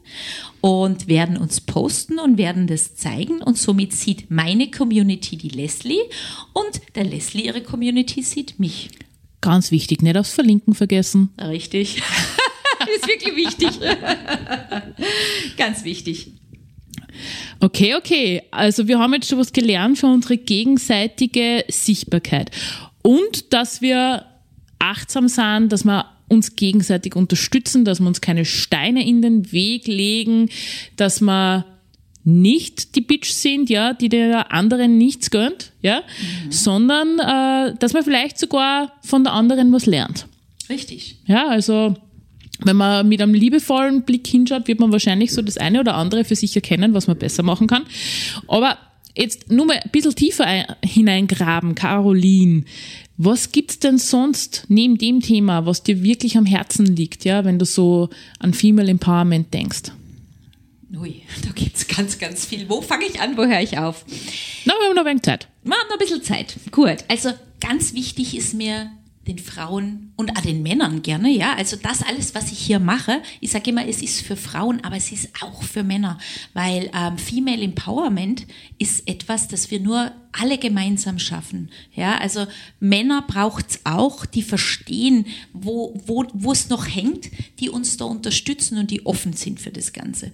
[0.62, 6.02] und werden uns posten und werden das zeigen und somit sieht meine Community die Leslie
[6.54, 8.90] und der Leslie ihre Community sieht mich.
[9.42, 11.30] Ganz wichtig, nicht aufs Verlinken vergessen.
[11.40, 12.02] Richtig.
[12.96, 13.70] ist wirklich wichtig.
[15.58, 16.34] Ganz wichtig.
[17.60, 18.42] Okay, okay.
[18.52, 22.52] Also wir haben jetzt schon was gelernt für unsere gegenseitige Sichtbarkeit.
[23.02, 24.26] Und dass wir
[24.80, 29.88] achtsam sind, dass wir uns gegenseitig unterstützen, dass wir uns keine Steine in den Weg
[29.88, 30.50] legen,
[30.96, 31.66] dass wir
[32.24, 36.02] nicht die Bitch sind, ja, die der anderen nichts gönnt, ja,
[36.46, 36.52] mhm.
[36.52, 40.28] sondern äh, dass man vielleicht sogar von der anderen was lernt.
[40.70, 41.18] Richtig.
[41.26, 41.96] Ja, also
[42.64, 46.26] wenn man mit einem liebevollen Blick hinschaut, wird man wahrscheinlich so das eine oder andere
[46.26, 47.86] für sich erkennen, was man besser machen kann.
[48.48, 48.78] Aber
[49.16, 50.46] jetzt nur mal ein bisschen tiefer
[50.84, 52.64] hineingraben, Caroline.
[53.18, 57.60] Was gibt's denn sonst neben dem Thema, was dir wirklich am Herzen liegt, ja, wenn
[57.60, 59.92] du so an Female Empowerment denkst?
[60.98, 62.68] Ui, da gibt's ganz, ganz viel.
[62.68, 64.06] Wo fange ich an, wo höre ich auf?
[64.66, 65.48] Na, wir haben noch ein wenig Zeit.
[65.64, 66.56] Wir haben noch ein bisschen Zeit.
[66.72, 68.90] Gut, also ganz wichtig ist mir
[69.30, 71.56] den Frauen und auch den Männern gerne, ja.
[71.56, 74.98] Also das alles, was ich hier mache, ich sage immer, es ist für Frauen, aber
[74.98, 76.18] es ist auch für Männer,
[76.54, 78.46] weil ähm, Female Empowerment
[78.80, 81.70] ist etwas, das wir nur alle gemeinsam schaffen.
[81.96, 82.46] Ja, also
[82.80, 88.78] Männer braucht's auch, die verstehen, wo, wo, wo es noch hängt, die uns da unterstützen
[88.78, 90.32] und die offen sind für das Ganze.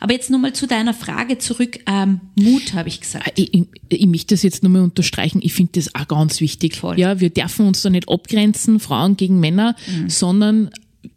[0.00, 1.80] Aber jetzt nochmal zu deiner Frage zurück.
[1.86, 3.32] Ähm, Mut, habe ich gesagt.
[3.38, 5.40] Ich, ich, ich möchte das jetzt nochmal unterstreichen.
[5.42, 6.76] Ich finde das auch ganz wichtig.
[6.76, 6.98] Voll.
[6.98, 8.33] Ja, wir dürfen uns da nicht abgrenzen,
[8.80, 10.10] Frauen gegen Männer, mhm.
[10.10, 10.70] sondern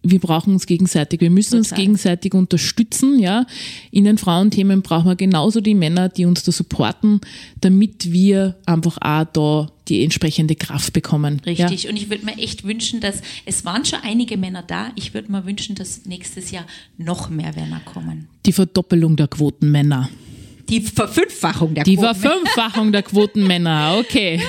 [0.03, 1.21] wir brauchen uns gegenseitig.
[1.21, 1.59] Wir müssen Total.
[1.59, 3.45] uns gegenseitig unterstützen, ja.
[3.91, 7.21] In den Frauenthemen brauchen wir genauso die Männer, die uns da supporten,
[7.61, 11.41] damit wir einfach auch da die entsprechende Kraft bekommen.
[11.45, 11.83] Richtig.
[11.83, 11.89] Ja.
[11.89, 14.91] Und ich würde mir echt wünschen, dass es waren schon einige Männer da.
[14.95, 16.65] Ich würde mir wünschen, dass nächstes Jahr
[16.97, 18.27] noch mehr Männer kommen.
[18.45, 20.09] Die Verdoppelung der Quotenmänner.
[20.69, 22.15] Die Verfünffachung der Die Quoten.
[22.15, 24.41] Verfünffachung der Quotenmänner, okay.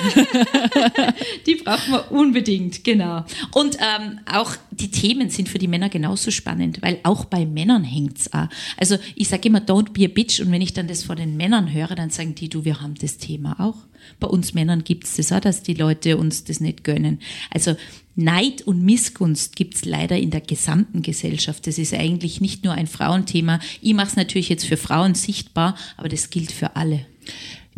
[1.45, 3.23] die brauchen wir unbedingt, genau.
[3.51, 7.83] Und ähm, auch die Themen sind für die Männer genauso spannend, weil auch bei Männern
[7.83, 8.47] hängt's auch.
[8.77, 10.41] Also ich sage immer, don't be a bitch.
[10.41, 12.95] Und wenn ich dann das vor den Männern höre, dann sagen die, du, wir haben
[12.95, 13.77] das Thema auch.
[14.19, 17.19] Bei uns Männern gibt's das auch, dass die Leute uns das nicht gönnen.
[17.51, 17.75] Also
[18.19, 21.65] Neid und Missgunst gibt's leider in der gesamten Gesellschaft.
[21.67, 23.59] Das ist eigentlich nicht nur ein Frauenthema.
[23.81, 27.05] Ich mache es natürlich jetzt für Frauen sichtbar, aber das gilt für alle.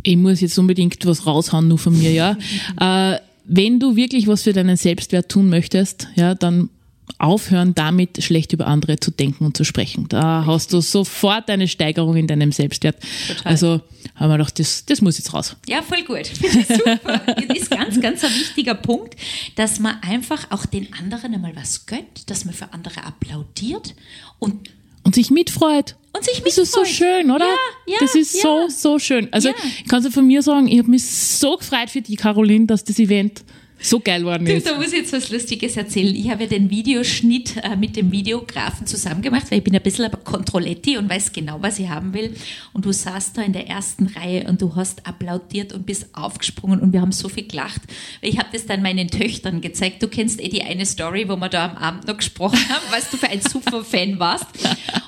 [0.04, 2.38] Ich muss jetzt unbedingt was raushauen, nur von mir, ja.
[2.80, 6.70] äh, wenn du wirklich was für deinen Selbstwert tun möchtest, ja, dann
[7.18, 10.08] aufhören, damit schlecht über andere zu denken und zu sprechen.
[10.10, 10.54] Da Richtig.
[10.54, 12.98] hast du sofort eine Steigerung in deinem Selbstwert.
[13.28, 13.52] Total.
[13.52, 13.82] Also
[14.16, 15.56] haben wir gedacht, das, das muss jetzt raus.
[15.68, 16.26] Ja, voll gut.
[16.68, 17.00] Super.
[17.26, 19.16] das ist ganz, ganz ein wichtiger Punkt,
[19.56, 23.96] dass man einfach auch den anderen einmal was gönnt, dass man für andere applaudiert
[24.40, 24.70] und
[25.04, 25.96] und sich mitfreut.
[26.14, 26.46] Und sich mitfreut.
[26.46, 27.46] Das ist so schön, oder?
[27.46, 28.42] Ja, ja, das ist ja.
[28.42, 29.30] so, so schön.
[29.32, 29.56] Also, ja.
[29.80, 32.84] ich kann es von mir sagen, ich habe mich so gefreut für die Caroline, dass
[32.84, 33.44] das Event
[33.82, 34.68] so geil worden ist.
[34.68, 36.16] Da muss ich jetzt was Lustiges erzählen.
[36.16, 39.82] Ich habe ja den Videoschnitt äh, mit dem Videografen zusammen gemacht, weil ich bin ein
[39.82, 42.36] bisschen aber Kontrolletti und weiß genau, was ich haben will.
[42.74, 46.80] Und du saßt da in der ersten Reihe und du hast applaudiert und bist aufgesprungen
[46.80, 47.82] und wir haben so viel gelacht.
[48.22, 50.04] Ich habe das dann meinen Töchtern gezeigt.
[50.04, 53.10] Du kennst eh die eine Story, wo wir da am Abend noch gesprochen haben, was
[53.10, 54.46] du für ein super Fan warst.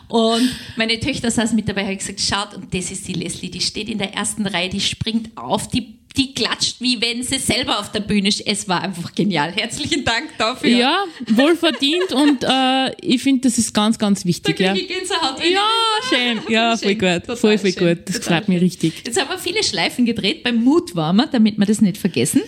[0.07, 3.61] Und meine Töchter saßen mit dabei, habe gesagt, schaut, und das ist die Leslie, die
[3.61, 7.79] steht in der ersten Reihe, die springt auf, die die klatscht, wie wenn sie selber
[7.79, 8.45] auf der Bühne ist.
[8.45, 9.51] Es war einfach genial.
[9.51, 10.69] Herzlichen Dank dafür.
[10.69, 14.57] Ja, wohlverdient und äh, ich finde, das ist ganz, ganz wichtig.
[14.57, 14.73] Da ja.
[14.73, 15.43] Gänsehaut.
[15.43, 15.67] Ja,
[16.09, 16.39] schön.
[16.49, 17.01] Ja, voll gut.
[17.01, 17.97] Total voll, voll schön.
[17.97, 18.07] gut.
[18.07, 18.93] Das Total freut mich richtig.
[19.05, 22.41] Jetzt haben wir viele Schleifen gedreht beim Mutwarmer, damit wir das nicht vergessen.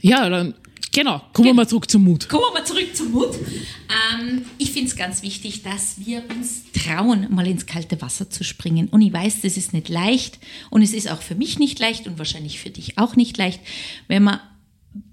[0.00, 0.54] Ja, dann
[0.94, 2.28] Genau, kommen wir mal zurück zum Mut.
[2.28, 3.34] Kommen wir mal zurück zum Mut.
[3.34, 8.44] Ähm, ich finde es ganz wichtig, dass wir uns trauen, mal ins kalte Wasser zu
[8.44, 8.88] springen.
[8.88, 10.38] Und ich weiß, das ist nicht leicht
[10.70, 13.60] und es ist auch für mich nicht leicht und wahrscheinlich für dich auch nicht leicht,
[14.06, 14.40] wenn man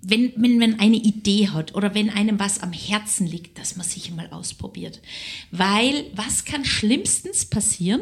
[0.04, 3.86] wenn, wenn man eine Idee hat oder wenn einem was am Herzen liegt, dass man
[3.86, 5.02] sich mal ausprobiert.
[5.50, 8.02] Weil was kann schlimmstens passieren,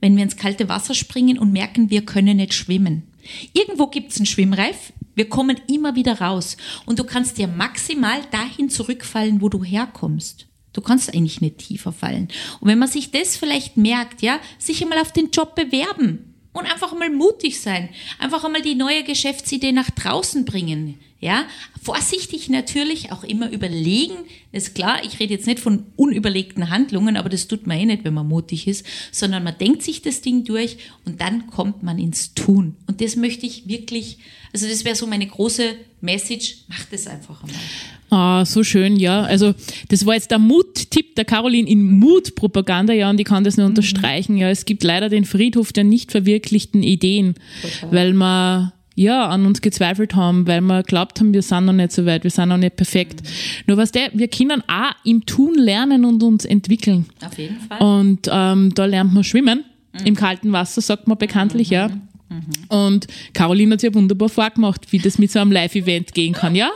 [0.00, 3.09] wenn wir ins kalte Wasser springen und merken, wir können nicht schwimmen?
[3.52, 8.20] Irgendwo gibt es einen Schwimmreif, wir kommen immer wieder raus und du kannst dir maximal
[8.30, 10.46] dahin zurückfallen, wo du herkommst.
[10.72, 12.28] Du kannst eigentlich nicht tiefer fallen.
[12.60, 16.66] Und wenn man sich das vielleicht merkt, ja, sich einmal auf den Job bewerben und
[16.66, 17.88] einfach mal mutig sein,
[18.18, 21.00] einfach einmal die neue Geschäftsidee nach draußen bringen.
[21.22, 21.44] Ja,
[21.82, 24.14] vorsichtig natürlich auch immer überlegen.
[24.52, 28.04] ist klar, ich rede jetzt nicht von unüberlegten Handlungen, aber das tut man eh nicht,
[28.04, 31.98] wenn man mutig ist, sondern man denkt sich das Ding durch und dann kommt man
[31.98, 32.74] ins Tun.
[32.86, 34.16] Und das möchte ich wirklich,
[34.54, 37.60] also das wäre so meine große Message, macht es einfach einmal.
[38.08, 39.22] Ah, so schön, ja.
[39.22, 39.54] Also
[39.88, 43.66] das war jetzt der Mut-Tipp der Caroline in Mutpropaganda, ja, und ich kann das nur
[43.66, 43.72] mhm.
[43.72, 44.38] unterstreichen.
[44.38, 47.92] Ja, es gibt leider den Friedhof der nicht verwirklichten Ideen, Total.
[47.92, 51.90] weil man ja, an uns gezweifelt haben, weil wir glaubt haben, wir sind noch nicht
[51.90, 53.22] so weit, wir sind noch nicht perfekt.
[53.22, 53.28] Mhm.
[53.66, 57.06] Nur was der, wir können auch im Tun lernen und uns entwickeln.
[57.24, 57.80] Auf jeden Fall.
[57.80, 59.64] Und ähm, da lernt man schwimmen.
[59.94, 60.06] Mhm.
[60.06, 61.74] Im kalten Wasser, sagt man bekanntlich, mhm.
[61.74, 61.90] ja.
[62.30, 62.64] Mhm.
[62.68, 66.70] Und Caroline hat ja wunderbar vorgemacht, wie das mit so einem Live-Event gehen kann, ja.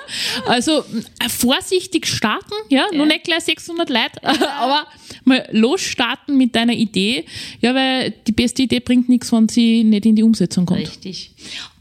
[0.46, 0.80] Also
[1.20, 2.98] äh, vorsichtig starten, ja, ja.
[2.98, 4.22] noch nicht gleich 600 Leute,
[4.58, 4.86] aber
[5.24, 7.24] mal losstarten mit deiner Idee,
[7.60, 10.80] ja, weil die beste Idee bringt nichts, wenn sie nicht in die Umsetzung kommt.
[10.80, 11.30] Richtig.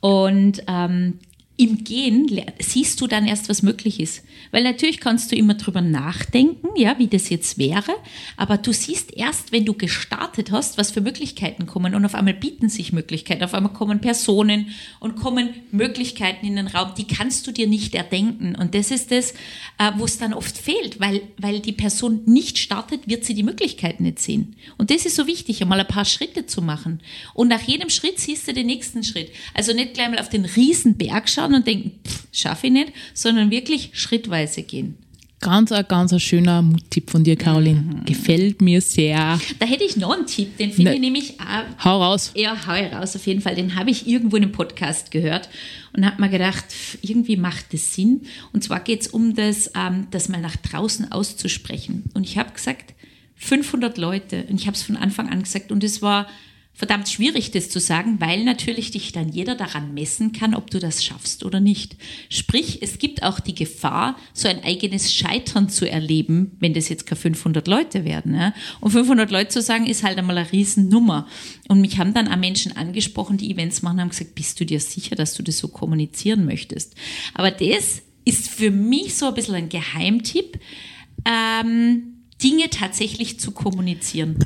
[0.01, 1.19] Und ähm,
[1.55, 2.27] im Gehen
[2.59, 4.23] siehst du dann erst, was möglich ist.
[4.51, 7.93] Weil natürlich kannst du immer drüber nachdenken, ja, wie das jetzt wäre,
[8.37, 12.33] aber du siehst erst, wenn du gestartet hast, was für Möglichkeiten kommen und auf einmal
[12.33, 17.45] bieten sich Möglichkeiten, auf einmal kommen Personen und kommen Möglichkeiten in den Raum, die kannst
[17.45, 19.31] du dir nicht erdenken und das ist das,
[19.77, 23.43] äh, wo es dann oft fehlt, weil, weil die Person nicht startet, wird sie die
[23.43, 24.55] Möglichkeiten nicht sehen.
[24.77, 26.99] Und das ist so wichtig, einmal ein paar Schritte zu machen
[27.35, 29.31] und nach jedem Schritt siehst du den nächsten Schritt.
[29.53, 31.91] Also nicht gleich mal auf den Riesenberg schauen, anschauen und denken,
[32.31, 34.97] schaffe ich nicht, sondern wirklich schrittweise gehen.
[35.39, 37.81] Ganz, ein, ganz ein schöner Muttipp von dir, Caroline.
[37.81, 38.05] Mhm.
[38.05, 39.37] Gefällt mir sehr.
[39.59, 41.83] Da hätte ich noch einen Tipp, den finde ne, ich nämlich auch.
[41.83, 42.31] Hau raus.
[42.33, 43.55] Ja, hau raus, auf jeden Fall.
[43.55, 45.49] Den habe ich irgendwo in einem Podcast gehört
[45.91, 46.63] und habe mir gedacht,
[47.01, 48.21] irgendwie macht das Sinn.
[48.53, 52.05] Und zwar geht es um das, ähm, das mal nach draußen auszusprechen.
[52.13, 52.93] Und ich habe gesagt,
[53.35, 54.45] 500 Leute.
[54.49, 55.73] Und ich habe es von Anfang an gesagt.
[55.73, 56.27] Und es war
[56.75, 60.79] verdammt schwierig, das zu sagen, weil natürlich dich dann jeder daran messen kann, ob du
[60.79, 61.95] das schaffst oder nicht.
[62.29, 67.05] Sprich, es gibt auch die Gefahr, so ein eigenes Scheitern zu erleben, wenn das jetzt
[67.05, 68.33] keine 500 Leute werden.
[68.33, 68.53] Ja?
[68.81, 71.27] Und 500 Leute zu sagen, ist halt einmal eine Riesennummer.
[71.67, 74.79] Und mich haben dann auch Menschen angesprochen, die Events machen, haben gesagt, bist du dir
[74.79, 76.95] sicher, dass du das so kommunizieren möchtest?
[77.35, 80.59] Aber das ist für mich so ein bisschen ein Geheimtipp,
[81.25, 84.39] ähm, Dinge tatsächlich zu kommunizieren.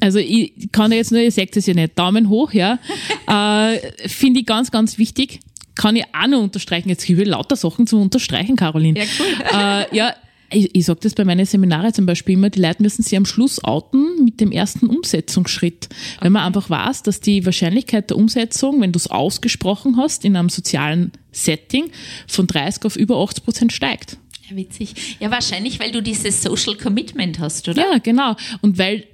[0.00, 2.78] Also ich kann jetzt nur, ihr seht es ja nicht, Daumen hoch, ja.
[3.28, 5.40] äh, Finde ich ganz, ganz wichtig.
[5.74, 6.88] Kann ich auch noch unterstreichen.
[6.88, 8.98] Jetzt gibt es lauter Sachen zum Unterstreichen, Caroline.
[8.98, 9.86] Ja, cool.
[9.92, 10.14] Äh, ja,
[10.52, 13.24] ich, ich sage das bei meinen Seminaren zum Beispiel immer, die Leute müssen sich am
[13.24, 15.88] Schluss outen mit dem ersten Umsetzungsschritt.
[15.90, 16.16] Okay.
[16.20, 20.36] Weil man einfach weiß, dass die Wahrscheinlichkeit der Umsetzung, wenn du es ausgesprochen hast in
[20.36, 21.90] einem sozialen Setting,
[22.26, 24.18] von 30 auf über 80 Prozent steigt.
[24.48, 25.16] Ja, witzig.
[25.20, 27.92] Ja, wahrscheinlich, weil du dieses Social Commitment hast, oder?
[27.92, 28.34] Ja, genau.
[28.60, 29.04] Und weil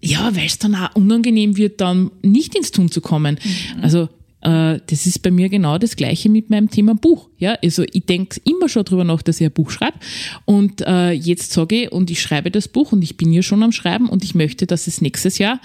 [0.00, 3.38] ja, weil es dann auch unangenehm wird, dann nicht ins Tun zu kommen.
[3.42, 3.82] Mhm.
[3.82, 4.08] Also
[4.48, 7.28] äh, das ist bei mir genau das Gleiche mit meinem Thema Buch.
[7.38, 9.98] Ja, also ich denke immer schon drüber nach, dass ich ein Buch schreibe.
[10.46, 13.62] Und äh, jetzt sage ich, und ich schreibe das Buch und ich bin ja schon
[13.62, 15.60] am Schreiben und ich möchte, dass es nächstes Jahr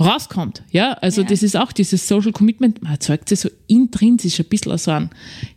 [0.00, 0.64] rauskommt.
[0.72, 1.28] Ja, also ja.
[1.28, 5.10] das ist auch dieses Social Commitment, man erzeugt sich so intrinsisch ein bisschen so an,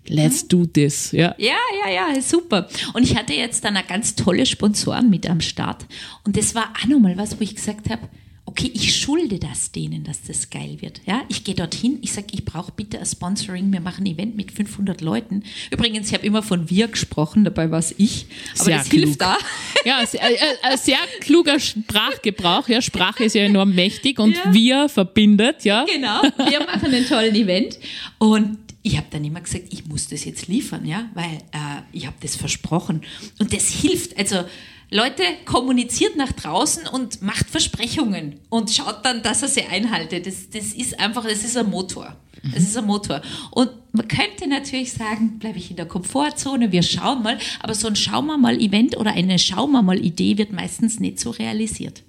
[0.08, 1.12] let's do this.
[1.12, 1.34] Ja.
[1.40, 2.70] ja, ja, ja, super.
[2.94, 5.88] Und ich hatte jetzt dann eine ganz tolle Sponsoren mit am Start.
[6.24, 8.08] Und das war auch nochmal was, wo ich gesagt habe,
[8.48, 11.02] okay, ich schulde das denen, dass das geil wird.
[11.06, 14.38] Ja, ich gehe dorthin, ich sage, ich brauche bitte ein Sponsoring, wir machen ein Event
[14.38, 15.44] mit 500 Leuten.
[15.70, 19.04] Übrigens, ich habe immer von wir gesprochen, dabei war es ich, aber sehr das klug.
[19.04, 19.38] hilft da.
[19.86, 22.68] Ja, sehr, äh, äh, sehr kluger Sprachgebrauch.
[22.68, 24.54] Ja, Sprache ist ja enorm mächtig und ja.
[24.54, 25.86] wir verbindet, ja.
[25.86, 27.78] Genau, wir machen einen tollen Event
[28.18, 32.06] und ich habe dann immer gesagt, ich muss das jetzt liefern, ja, weil äh, ich
[32.06, 33.02] habe das versprochen
[33.40, 34.18] und das hilft.
[34.18, 34.44] Also
[34.89, 40.26] Leute, kommuniziert nach draußen und macht Versprechungen und schaut dann, dass er sie einhaltet.
[40.26, 42.15] Das, das ist einfach, das ist ein Motor.
[42.54, 43.21] Das ist ein Motor.
[43.52, 47.88] Und man könnte natürlich sagen, bleibe ich in der Komfortzone, wir schauen mal, aber so
[47.88, 51.32] ein Schauen wir mal Event oder eine Schauen wir mal Idee wird meistens nicht so
[51.32, 52.04] realisiert.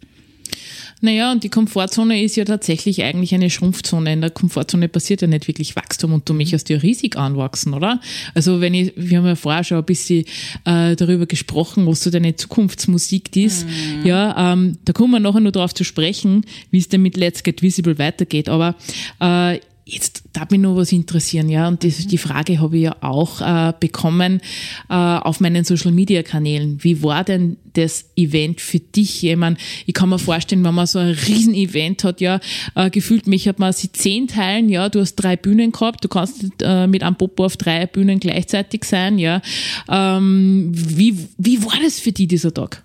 [1.01, 4.13] Naja, und die Komfortzone ist ja tatsächlich eigentlich eine Schrumpfzone.
[4.13, 8.01] In der Komfortzone passiert ja nicht wirklich Wachstum und du möchtest ja riesig anwachsen, oder?
[8.35, 10.25] Also wenn ich, wir haben ja vorher schon ein bisschen
[10.65, 13.67] äh, darüber gesprochen, was so deine Zukunftsmusik ist.
[13.67, 14.07] Mhm.
[14.07, 17.43] Ja, ähm, da kommen wir nachher nur darauf zu sprechen, wie es denn mit Let's
[17.43, 18.49] Get Visible weitergeht.
[18.49, 18.75] Aber
[19.21, 22.97] äh, Jetzt darf mich noch was interessieren, ja, und das, die Frage habe ich ja
[23.01, 24.43] auch äh, bekommen
[24.91, 26.85] äh, auf meinen Social Media Kanälen.
[26.85, 29.25] Wie war denn das Event für dich?
[29.25, 32.39] Ich, meine, ich kann mir vorstellen, wenn man so ein Riesen-Event hat, ja,
[32.75, 36.09] äh, gefühlt mich hat man sie zehn Teilen, ja, du hast drei Bühnen gehabt, du
[36.09, 39.41] kannst äh, mit einem Popo auf drei Bühnen gleichzeitig sein, ja.
[39.89, 42.85] Ähm, wie, wie war das für dich, dieser Tag?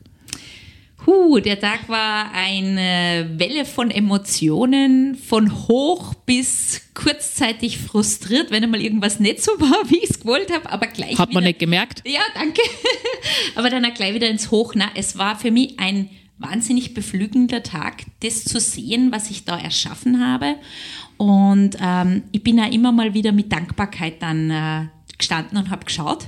[1.06, 8.82] Huh, der Tag war eine Welle von Emotionen, von hoch bis kurzzeitig frustriert, wenn einmal
[8.82, 11.18] irgendwas nicht so war, wie ich es gewollt habe, aber gleich.
[11.18, 12.04] Hat man nicht gemerkt?
[12.06, 12.62] Ja, danke.
[13.56, 14.74] aber dann auch gleich wieder ins Hoch.
[14.76, 19.58] Na, es war für mich ein wahnsinnig beflügelnder Tag, das zu sehen, was ich da
[19.58, 20.56] erschaffen habe.
[21.18, 24.86] Und ähm, ich bin ja immer mal wieder mit Dankbarkeit dann äh,
[25.34, 26.28] gestanden und habe geschaut.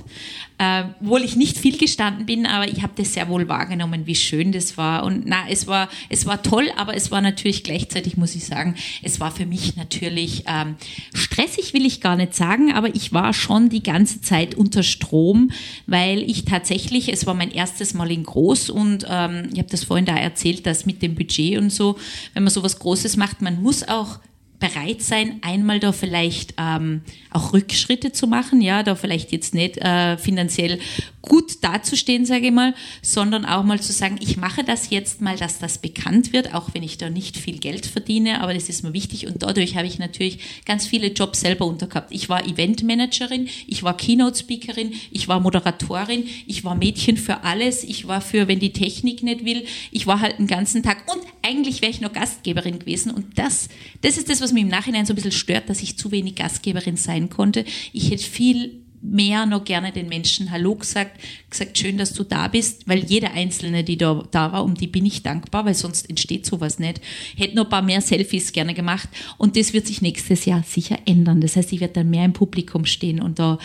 [0.58, 4.14] Äh, obwohl ich nicht viel gestanden bin, aber ich habe das sehr wohl wahrgenommen, wie
[4.14, 5.04] schön das war.
[5.04, 8.74] Und na, es war, es war toll, aber es war natürlich gleichzeitig, muss ich sagen,
[9.02, 10.76] es war für mich natürlich ähm,
[11.12, 15.50] stressig, will ich gar nicht sagen, aber ich war schon die ganze Zeit unter Strom,
[15.86, 19.84] weil ich tatsächlich, es war mein erstes Mal in groß und ähm, ich habe das
[19.84, 21.98] vorhin da erzählt, dass mit dem Budget und so,
[22.32, 24.20] wenn man sowas Großes macht, man muss auch
[24.58, 29.78] bereit sein, einmal da vielleicht ähm, auch Rückschritte zu machen, ja, da vielleicht jetzt nicht
[29.78, 30.78] äh, finanziell
[31.26, 35.36] gut dazustehen, sage ich mal, sondern auch mal zu sagen, ich mache das jetzt mal,
[35.36, 38.82] dass das bekannt wird, auch wenn ich da nicht viel Geld verdiene, aber das ist
[38.82, 42.12] mir wichtig und dadurch habe ich natürlich ganz viele Jobs selber untergehabt.
[42.12, 48.06] Ich war Eventmanagerin, ich war Keynote-Speakerin, ich war Moderatorin, ich war Mädchen für alles, ich
[48.08, 51.82] war für, wenn die Technik nicht will, ich war halt den ganzen Tag und eigentlich
[51.82, 53.68] wäre ich noch Gastgeberin gewesen und das,
[54.00, 56.36] das ist das, was mich im Nachhinein so ein bisschen stört, dass ich zu wenig
[56.36, 57.64] Gastgeberin sein konnte.
[57.92, 62.48] Ich hätte viel mehr noch gerne den Menschen Hallo gesagt, gesagt, schön, dass du da
[62.48, 66.08] bist, weil jeder Einzelne, die da, da war, um die bin ich dankbar, weil sonst
[66.10, 67.00] entsteht sowas nicht.
[67.36, 70.98] Hätte noch ein paar mehr Selfies gerne gemacht und das wird sich nächstes Jahr sicher
[71.06, 71.40] ändern.
[71.40, 73.58] Das heißt, ich werde dann mehr im Publikum stehen und da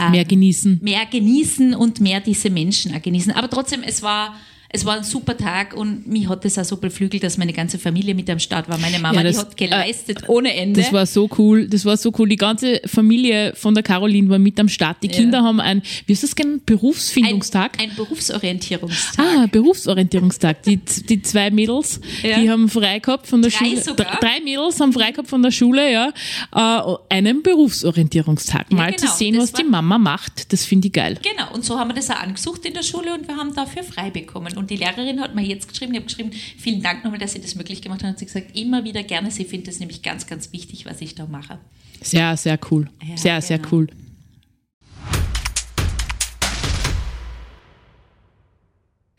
[0.00, 0.80] ähm, mehr genießen.
[0.82, 3.32] Mehr genießen und mehr diese Menschen auch genießen.
[3.32, 4.34] Aber trotzdem, es war
[4.68, 7.78] es war ein super Tag und mich hat es auch so beflügelt, dass meine ganze
[7.78, 8.78] Familie mit am Start war.
[8.78, 10.80] Meine Mama, ja, das, die hat geleistet äh, ohne Ende.
[10.80, 12.28] Das war so cool, das war so cool.
[12.28, 15.02] Die ganze Familie von der Caroline war mit am Start.
[15.02, 15.44] Die Kinder ja.
[15.44, 17.78] haben ein, wie ist das genannt, Berufsfindungstag?
[17.80, 19.24] Ein, ein, Berufsorientierungstag.
[19.24, 20.62] Ah, Berufsorientierungstag.
[20.62, 22.40] Die, die zwei Mädels, ja.
[22.40, 23.82] die haben frei gehabt von der drei Schule.
[23.82, 24.18] Sogar.
[24.20, 26.12] Drei Mädels haben frei gehabt von der Schule, ja.
[26.54, 28.72] Äh, einen Berufsorientierungstag.
[28.72, 29.10] Mal genau.
[29.10, 31.18] zu sehen, das was die Mama macht, das finde ich geil.
[31.22, 33.82] Genau, und so haben wir das auch angesucht in der Schule und wir haben dafür
[33.82, 34.55] frei bekommen.
[34.56, 37.40] Und die Lehrerin hat mir jetzt geschrieben, ich habe geschrieben, vielen Dank nochmal, dass Sie
[37.40, 38.10] das möglich gemacht haben.
[38.10, 41.14] Und sie gesagt, immer wieder gerne, sie findet es nämlich ganz, ganz wichtig, was ich
[41.14, 41.58] da mache.
[42.00, 42.88] Sehr, sehr cool.
[43.06, 43.46] Ja, sehr, genau.
[43.46, 43.86] sehr cool.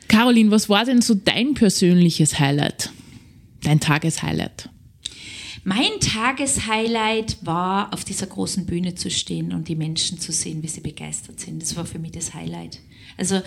[0.07, 2.91] Caroline, was war denn so dein persönliches Highlight?
[3.61, 4.69] Dein Tageshighlight?
[5.63, 10.67] Mein Tageshighlight war, auf dieser großen Bühne zu stehen und die Menschen zu sehen, wie
[10.67, 11.61] sie begeistert sind.
[11.61, 12.79] Das war für mich das Highlight.
[13.17, 13.41] Also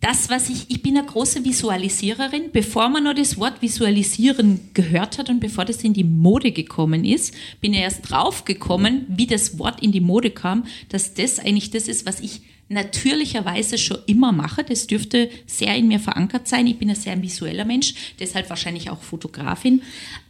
[0.00, 5.18] das, was ich, ich bin eine große Visualisiererin, bevor man noch das Wort visualisieren gehört
[5.18, 9.26] hat und bevor das in die Mode gekommen ist, bin ich erst drauf gekommen, wie
[9.26, 13.98] das Wort in die Mode kam, dass das eigentlich das ist, was ich natürlicherweise schon
[14.06, 14.62] immer mache.
[14.62, 16.68] Das dürfte sehr in mir verankert sein.
[16.68, 19.82] Ich bin ein sehr visueller Mensch, deshalb wahrscheinlich auch Fotografin.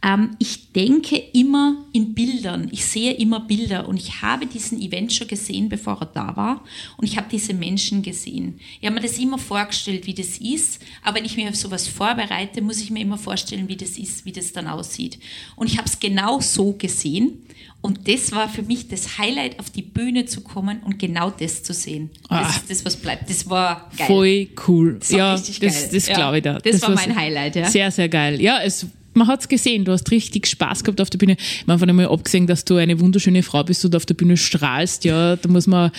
[0.03, 2.67] Ähm, ich denke immer in Bildern.
[2.71, 6.63] Ich sehe immer Bilder und ich habe diesen Event schon gesehen, bevor er da war.
[6.97, 8.59] Und ich habe diese Menschen gesehen.
[8.79, 10.81] Ich habe mir das immer vorgestellt, wie das ist.
[11.03, 14.25] Aber wenn ich mich auf sowas vorbereite, muss ich mir immer vorstellen, wie das ist,
[14.25, 15.19] wie das dann aussieht.
[15.55, 17.43] Und ich habe es genau so gesehen.
[17.81, 21.63] Und das war für mich das Highlight, auf die Bühne zu kommen und genau das
[21.63, 22.11] zu sehen.
[22.29, 23.27] Das ah, ist das, was bleibt.
[23.29, 24.07] Das war geil.
[24.07, 24.97] Voll cool.
[24.99, 26.59] Das ja, das, das glaube ich da.
[26.59, 27.65] Das, das war mein Highlight, ja.
[27.65, 28.39] Sehr, sehr geil.
[28.39, 31.37] Ja, es man hat es gesehen, du hast richtig Spaß gehabt auf der Bühne.
[31.65, 35.03] Man hat einmal abgesehen, dass du eine wunderschöne Frau bist und auf der Bühne strahlst.
[35.05, 35.91] Ja, da muss man,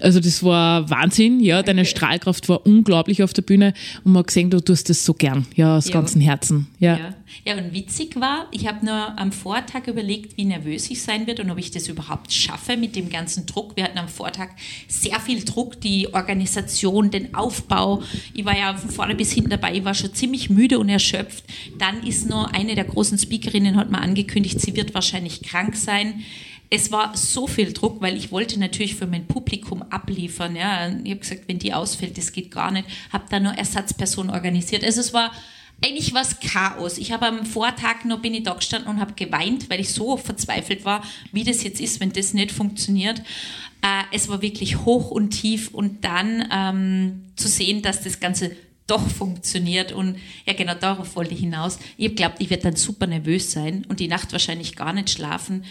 [0.00, 1.40] also das war Wahnsinn.
[1.40, 1.90] Ja, deine okay.
[1.90, 5.46] Strahlkraft war unglaublich auf der Bühne und man hat gesehen, du tust das so gern.
[5.54, 5.94] Ja, aus ja.
[5.94, 6.66] ganzem Herzen.
[6.78, 6.98] Ja.
[6.98, 7.14] ja.
[7.44, 11.40] Ja, und witzig war, ich habe nur am Vortag überlegt, wie nervös ich sein wird
[11.40, 13.76] und ob ich das überhaupt schaffe mit dem ganzen Druck.
[13.76, 14.50] Wir hatten am Vortag
[14.86, 18.02] sehr viel Druck, die Organisation, den Aufbau.
[18.34, 21.44] Ich war ja von vorne bis hinten dabei, ich war schon ziemlich müde und erschöpft.
[21.78, 26.24] Dann ist nur eine der großen Speakerinnen hat mal angekündigt, sie wird wahrscheinlich krank sein
[26.70, 30.54] es war so viel Druck, weil ich wollte natürlich für mein Publikum abliefern.
[30.54, 30.88] Ja.
[30.88, 32.88] Ich habe gesagt, wenn die ausfällt, das geht gar nicht.
[33.12, 34.84] Habe da nur Ersatzpersonen organisiert.
[34.84, 35.32] Also es war
[35.82, 36.98] eigentlich was Chaos.
[36.98, 40.16] Ich habe am Vortag noch bin ich da gestanden und habe geweint, weil ich so
[40.16, 43.20] verzweifelt war, wie das jetzt ist, wenn das nicht funktioniert.
[43.80, 48.54] Äh, es war wirklich hoch und tief und dann ähm, zu sehen, dass das Ganze
[48.88, 51.78] doch funktioniert und ja genau darauf wollte ich hinaus.
[51.96, 55.10] Ich habe glaubt, ich werde dann super nervös sein und die Nacht wahrscheinlich gar nicht
[55.10, 55.64] schlafen.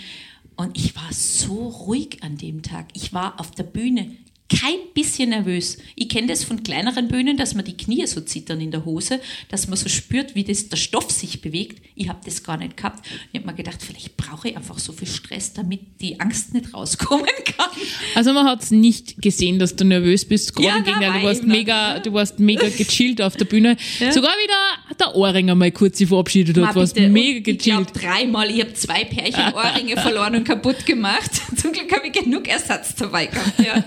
[0.55, 2.87] Und ich war so ruhig an dem Tag.
[2.93, 4.11] Ich war auf der Bühne
[4.49, 5.77] kein bisschen nervös.
[5.95, 9.19] Ich kenne das von kleineren Bühnen, dass man die Knie so zittern in der Hose,
[9.49, 11.81] dass man so spürt, wie das, der Stoff sich bewegt.
[11.95, 13.05] Ich habe das gar nicht gehabt.
[13.31, 16.73] Ich habe mir gedacht, vielleicht brauche ich einfach so viel Stress, damit die Angst nicht
[16.73, 17.69] rauskommen kann.
[18.15, 20.57] Also man hat es nicht gesehen, dass du nervös bist.
[20.59, 23.75] Ja, nein, du warst mega, du warst mega gechillt auf der Bühne.
[23.99, 24.11] Ja.
[24.11, 26.75] Sogar wieder der Ohrring einmal kurz sich verabschiedet hat.
[26.75, 27.47] Du warst mega gechillt.
[27.67, 28.49] Ich glaube dreimal.
[28.51, 31.31] Ich habe zwei Pärchen Ohrringe verloren und kaputt gemacht.
[31.55, 33.59] Zum Glück habe ich genug Ersatz dabei gehabt.
[33.59, 33.83] Ja.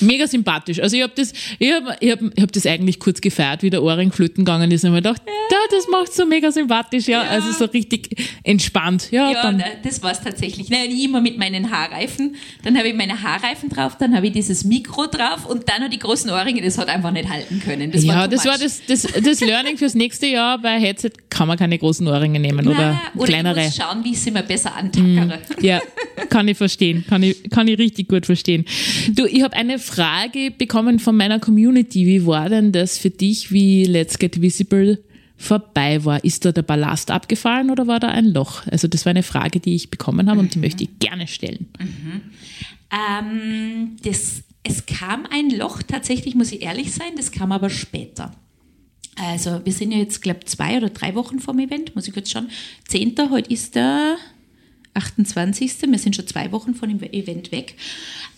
[0.00, 0.80] Mega sympathisch.
[0.80, 3.70] Also ich habe das, ich hab, ich hab, ich hab das eigentlich kurz gefeiert, wie
[3.70, 5.56] der Ohrring flöten gegangen ist und mir gedacht, ja.
[5.70, 7.22] das macht so mega sympathisch, ja.
[7.22, 7.30] ja.
[7.30, 9.10] Also so richtig entspannt.
[9.10, 10.70] Ja, ja dann, das war es tatsächlich.
[10.70, 12.36] Naja, ich immer mit meinen Haarreifen.
[12.64, 15.90] Dann habe ich meine Haarreifen drauf, dann habe ich dieses Mikro drauf und dann noch
[15.90, 17.90] die großen Ohrringe, das hat einfach nicht halten können.
[17.92, 18.52] Das ja, war das much.
[18.52, 20.58] war das, das, das Learning fürs nächste Jahr.
[20.58, 23.60] Bei Headset kann man keine großen Ohrringe nehmen Nein, oder, oder kleinere.
[23.60, 25.38] Ich muss schauen, wie ich sie mir besser antackere.
[25.38, 25.80] Mm, ja,
[26.28, 27.04] kann ich verstehen.
[27.08, 28.64] Kann ich, kann ich richtig gut verstehen.
[29.14, 32.06] Du, ich habe eine Frage bekommen von meiner Community.
[32.06, 35.02] Wie war denn das für dich, wie Let's Get Visible
[35.36, 36.22] vorbei war?
[36.24, 38.66] Ist da der Ballast abgefallen oder war da ein Loch?
[38.66, 40.46] Also das war eine Frage, die ich bekommen habe mhm.
[40.46, 40.64] und die mhm.
[40.64, 41.68] möchte ich gerne stellen.
[41.78, 42.20] Mhm.
[42.92, 48.32] Ähm, das Es kam ein Loch, tatsächlich muss ich ehrlich sein, das kam aber später.
[49.16, 52.14] Also wir sind ja jetzt, glaube ich, zwei oder drei Wochen vom Event, muss ich
[52.14, 52.48] kurz schauen.
[52.86, 54.16] Zehnter, heute ist der
[54.94, 55.82] 28.
[55.82, 57.76] Wir sind schon zwei Wochen von dem Event weg.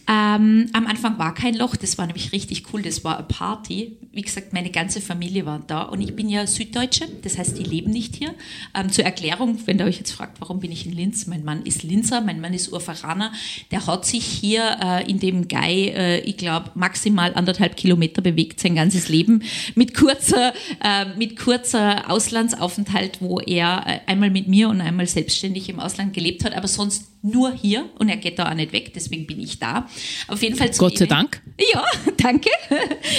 [0.08, 3.96] Ähm, am Anfang war kein Loch, das war nämlich richtig cool, das war eine Party.
[4.10, 7.62] Wie gesagt, meine ganze Familie war da und ich bin ja Süddeutsche, das heißt, die
[7.62, 8.34] leben nicht hier.
[8.74, 11.26] Ähm, zur Erklärung, wenn ihr euch jetzt fragt, warum bin ich in Linz?
[11.28, 13.32] Mein Mann ist Linzer, mein Mann ist Urfaraner.
[13.70, 18.60] Der hat sich hier äh, in dem Gai, äh, ich glaube, maximal anderthalb Kilometer bewegt
[18.60, 19.42] sein ganzes Leben
[19.76, 25.68] mit kurzer, äh, mit kurzer Auslandsaufenthalt, wo er äh, einmal mit mir und einmal selbstständig
[25.68, 28.92] im Ausland gelebt hat, aber sonst nur hier und er geht da auch nicht weg,
[28.94, 29.88] deswegen bin ich da.
[30.28, 31.40] Auf jeden Fall Gott sei Dank.
[31.72, 31.84] Ja,
[32.16, 32.50] danke.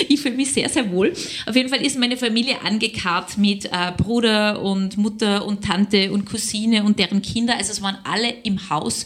[0.09, 1.13] Ich fühle mich sehr, sehr wohl.
[1.45, 6.25] Auf jeden Fall ist meine Familie angekarrt mit äh, Bruder und Mutter und Tante und
[6.25, 7.55] Cousine und deren Kinder.
[7.57, 9.05] Also es waren alle im Haus.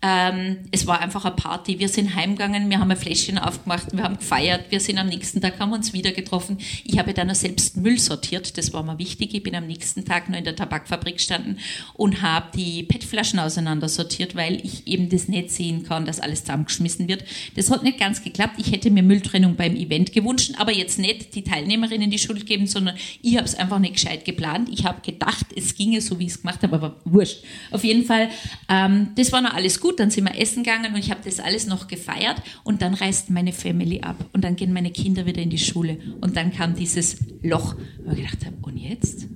[0.00, 1.80] Ähm, es war einfach eine Party.
[1.80, 5.40] Wir sind heimgegangen, wir haben ein Fläschchen aufgemacht, wir haben gefeiert, wir sind am nächsten
[5.40, 6.58] Tag, haben uns wieder getroffen.
[6.84, 9.34] Ich habe dann auch selbst Müll sortiert, das war mir wichtig.
[9.34, 11.58] Ich bin am nächsten Tag noch in der Tabakfabrik gestanden
[11.94, 16.40] und habe die PET-Flaschen auseinander sortiert, weil ich eben das nicht sehen kann, dass alles
[16.40, 17.24] zusammengeschmissen wird.
[17.56, 18.54] Das hat nicht ganz geklappt.
[18.56, 22.66] Ich hätte mir Mülltrennung beim Event gewünscht, aber jetzt nicht die Teilnehmerinnen die Schuld geben,
[22.66, 24.70] sondern ich habe es einfach nicht gescheit geplant.
[24.72, 27.44] Ich habe gedacht, es ginge so, wie ich es gemacht habe, aber wurscht.
[27.70, 28.30] Auf jeden Fall,
[28.70, 30.00] ähm, das war noch alles gut.
[30.00, 33.28] Dann sind wir essen gegangen und ich habe das alles noch gefeiert und dann reist
[33.28, 36.74] meine Family ab und dann gehen meine Kinder wieder in die Schule und dann kam
[36.74, 37.74] dieses Loch,
[38.04, 39.26] wo ich gedacht habe, und jetzt?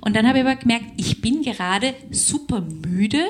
[0.00, 3.24] Und dann habe ich aber gemerkt, ich bin gerade super müde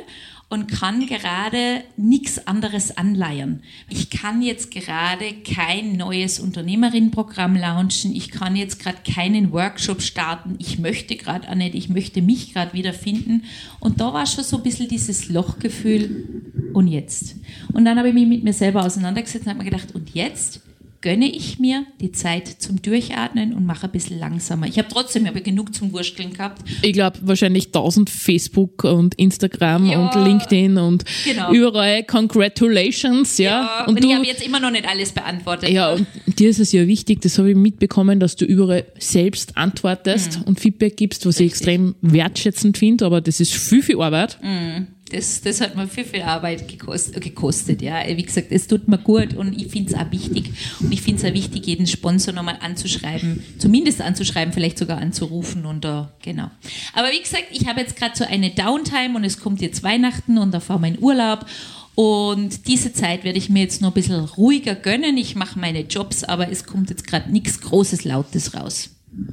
[0.48, 3.62] und kann gerade nichts anderes anleiern.
[3.88, 8.14] Ich kann jetzt gerade kein neues Unternehmerinnenprogramm launchen.
[8.14, 10.56] Ich kann jetzt gerade keinen Workshop starten.
[10.58, 11.74] Ich möchte gerade auch nicht.
[11.74, 13.44] Ich möchte mich gerade wieder finden.
[13.80, 16.72] Und da war schon so ein bisschen dieses Lochgefühl.
[16.72, 17.36] Und jetzt?
[17.72, 20.60] Und dann habe ich mich mit mir selber auseinandergesetzt und habe mir gedacht, und jetzt?
[21.04, 24.66] Gönne ich mir die Zeit zum Durchatmen und mache ein bisschen langsamer.
[24.66, 26.62] Ich habe trotzdem aber genug zum Wursteln gehabt.
[26.80, 31.52] Ich glaube wahrscheinlich tausend Facebook und Instagram ja, und LinkedIn und genau.
[31.52, 33.44] überall Congratulations, ja.
[33.44, 35.68] ja und, und ich habe jetzt immer noch nicht alles beantwortet.
[35.68, 36.06] Ja, und
[36.38, 40.44] dir ist es ja wichtig, das habe ich mitbekommen, dass du überall selbst antwortest mhm.
[40.44, 41.46] und Feedback gibst, was Richtig.
[41.46, 44.38] ich extrem wertschätzend finde, aber das ist viel, viel Arbeit.
[44.42, 47.80] Mhm das, das hat mir viel, viel Arbeit gekostet, gekostet.
[47.82, 48.02] Ja.
[48.06, 50.50] Wie gesagt, es tut mir gut und ich finde es auch wichtig.
[50.80, 55.66] Und ich finde es auch wichtig, jeden Sponsor nochmal anzuschreiben, zumindest anzuschreiben, vielleicht sogar anzurufen
[55.66, 56.50] und uh, genau.
[56.94, 60.36] Aber wie gesagt, ich habe jetzt gerade so eine Downtime und es kommt jetzt Weihnachten
[60.36, 61.46] und da fahre wir in Urlaub.
[61.94, 65.16] Und diese Zeit werde ich mir jetzt noch ein bisschen ruhiger gönnen.
[65.16, 68.90] Ich mache meine Jobs, aber es kommt jetzt gerade nichts Großes, Lautes raus.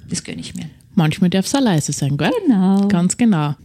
[0.09, 0.69] Das gönne ich mir.
[0.93, 2.29] Manchmal darf es auch leise sein, gell?
[2.45, 2.87] Genau.
[2.87, 3.55] Ganz genau.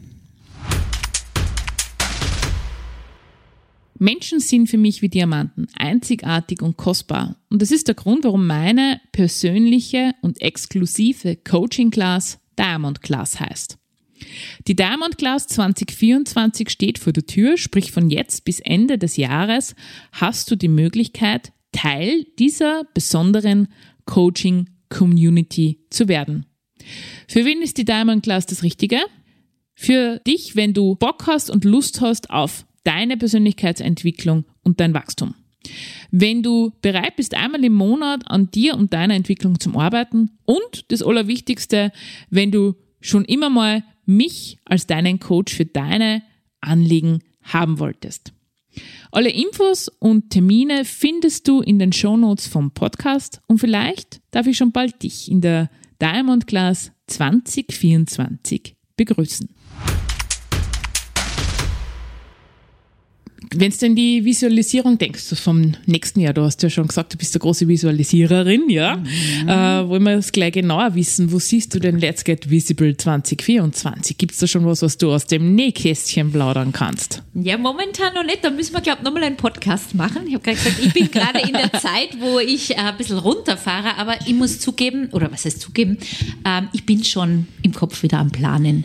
[3.99, 7.36] Menschen sind für mich wie Diamanten, einzigartig und kostbar.
[7.51, 13.78] Und das ist der Grund, warum meine persönliche und exklusive Coaching Class Diamond Class heißt.
[14.66, 19.74] Die Diamond Class 2024 steht vor der Tür, sprich von jetzt bis Ende des Jahres
[20.12, 23.68] hast du die Möglichkeit, Teil dieser besonderen
[24.07, 26.47] Coaching Community zu werden.
[27.28, 29.01] Für wen ist die Diamond Class das Richtige?
[29.74, 35.34] Für dich, wenn du Bock hast und Lust hast auf deine Persönlichkeitsentwicklung und dein Wachstum.
[36.11, 40.84] Wenn du bereit bist, einmal im Monat an dir und deiner Entwicklung zu arbeiten und
[40.89, 41.93] das Allerwichtigste,
[42.30, 46.22] wenn du schon immer mal mich als deinen Coach für deine
[46.61, 48.32] Anliegen haben wolltest.
[49.11, 54.57] Alle Infos und Termine findest du in den Shownotes vom Podcast und vielleicht darf ich
[54.57, 55.70] schon bald dich in der
[56.01, 59.55] Diamond Class 2024 begrüßen.
[63.55, 67.18] Wenn du in die Visualisierung denkst vom nächsten Jahr, du hast ja schon gesagt, du
[67.18, 69.49] bist eine große Visualisiererin, ja, mhm.
[69.49, 71.30] äh, wollen wir das gleich genauer wissen.
[71.32, 74.18] Wo siehst du denn Let's Get Visible 2024?
[74.18, 77.22] Gibt es da schon was, was du aus dem Nähkästchen plaudern kannst?
[77.34, 78.42] Ja, momentan noch nicht.
[78.42, 80.26] Da müssen wir, glaube ich, nochmal einen Podcast machen.
[80.26, 83.18] Ich habe gerade gesagt, ich bin gerade in der Zeit, wo ich äh, ein bisschen
[83.18, 85.99] runterfahre, aber ich muss zugeben, oder was heißt zugeben,
[86.44, 88.84] ähm, ich bin schon im Kopf wieder am Planen.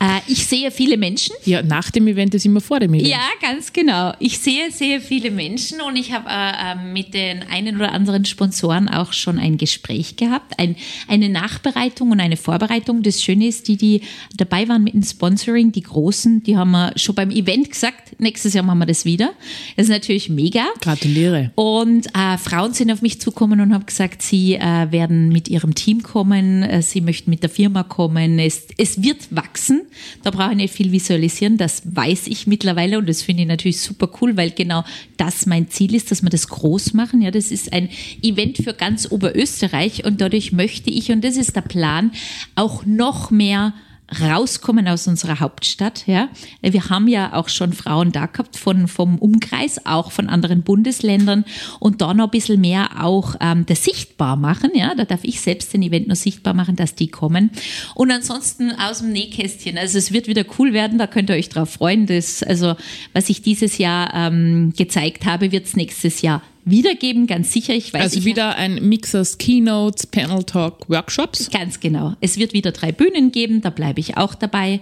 [0.00, 1.34] Äh, ich sehe viele Menschen.
[1.44, 3.08] Ja, nach dem Event ist immer vor dem Event.
[3.08, 4.12] Ja, ganz genau.
[4.18, 8.24] Ich sehe sehr viele Menschen und ich habe äh, ähm, mit den einen oder anderen
[8.24, 10.76] Sponsoren auch schon ein Gespräch gehabt, ein,
[11.08, 13.02] eine Nachbereitung und eine Vorbereitung.
[13.02, 14.02] Das Schöne ist, die, die
[14.36, 18.54] dabei waren mit dem Sponsoring, die Großen, die haben wir schon beim Event gesagt, nächstes
[18.54, 19.32] Jahr machen wir das wieder.
[19.76, 20.64] Das ist natürlich mega.
[20.80, 21.52] Gratuliere.
[21.54, 25.74] Und äh, Frauen sind auf mich zukommen und haben gesagt, sie äh, werden mit ihrem
[25.74, 28.38] Team kommen, äh, sie möchten mit der Firma kommen.
[28.38, 29.82] Es, es wird wachsen.
[30.22, 33.80] Da brauche ich nicht viel visualisieren, das weiß ich mittlerweile und das finde ich natürlich
[33.80, 34.84] super cool, weil genau
[35.16, 37.22] das mein Ziel ist, dass wir das groß machen.
[37.22, 37.88] Ja, das ist ein
[38.22, 42.12] Event für ganz Oberösterreich und dadurch möchte ich, und das ist der Plan,
[42.54, 43.74] auch noch mehr
[44.20, 46.06] rauskommen aus unserer Hauptstadt.
[46.06, 46.28] Ja,
[46.60, 51.44] wir haben ja auch schon Frauen da gehabt von vom Umkreis, auch von anderen Bundesländern
[51.80, 54.70] und da noch ein bisschen mehr auch ähm, das sichtbar machen.
[54.74, 57.50] Ja, da darf ich selbst den Event noch sichtbar machen, dass die kommen.
[57.94, 59.78] Und ansonsten aus dem Nähkästchen.
[59.78, 60.98] Also es wird wieder cool werden.
[60.98, 62.06] Da könnt ihr euch drauf freuen.
[62.06, 62.76] Das also
[63.12, 67.74] was ich dieses Jahr ähm, gezeigt habe, wird es nächstes Jahr wiedergeben, ganz sicher.
[67.74, 71.50] Ich weiß, also ich wieder ein Mix aus Keynotes, Panel Talk, Workshops.
[71.50, 72.14] Ganz genau.
[72.20, 74.80] Es wird wieder drei Bühnen geben, da bleibe ich auch dabei.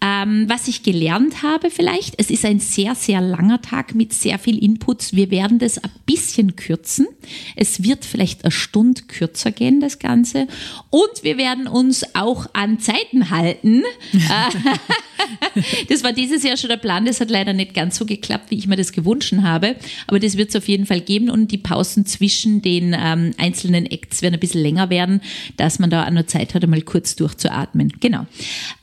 [0.00, 4.38] Ähm, was ich gelernt habe vielleicht, es ist ein sehr, sehr langer Tag mit sehr
[4.38, 5.12] viel Inputs.
[5.12, 7.08] Wir werden das ein bisschen kürzen.
[7.56, 10.46] Es wird vielleicht eine Stunde kürzer gehen, das Ganze.
[10.90, 13.82] Und wir werden uns auch an Zeiten halten.
[15.88, 18.58] das war dieses Jahr schon der Plan, das hat leider nicht ganz so geklappt, wie
[18.58, 19.74] ich mir das gewünscht habe.
[20.06, 23.84] Aber das wird es auf jeden Fall geben und die Pausen zwischen den ähm, einzelnen
[23.86, 25.20] Acts werden ein bisschen länger werden,
[25.56, 27.92] dass man da auch noch Zeit hat, einmal kurz durchzuatmen.
[28.00, 28.26] Genau.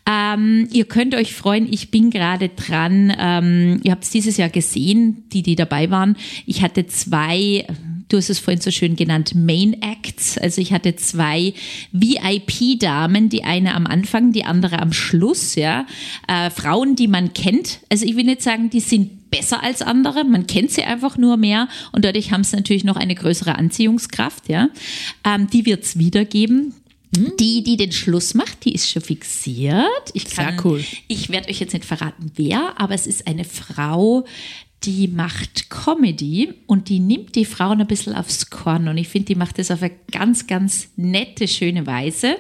[0.08, 3.12] Ähm, ihr könnt euch freuen, ich bin gerade dran.
[3.18, 6.16] Ähm, ihr habt es dieses Jahr gesehen, die, die dabei waren.
[6.46, 7.66] Ich hatte zwei,
[8.10, 10.38] du hast es vorhin so schön genannt, Main Acts.
[10.38, 11.56] Also ich hatte zwei
[11.92, 15.88] VIP-Damen, die eine am Anfang, die andere am Schluss, ja.
[16.28, 17.80] Äh, Frauen, die man kennt.
[17.90, 20.24] Also ich will nicht sagen, die sind besser als andere.
[20.24, 24.50] Man kennt sie einfach nur mehr und dadurch haben sie natürlich noch eine größere Anziehungskraft.
[24.50, 24.70] Ja,
[25.24, 26.76] ähm, die wird es wiedergeben.
[27.40, 30.12] Die, die den Schluss macht, die ist schon fixiert.
[30.14, 30.84] Ich kann, Sehr cool.
[31.08, 34.26] Ich werde euch jetzt nicht verraten, wer, aber es ist eine Frau,
[34.86, 38.88] die macht Comedy und die nimmt die Frauen ein bisschen aufs Korn.
[38.88, 42.38] Und ich finde, die macht das auf eine ganz, ganz nette, schöne Weise.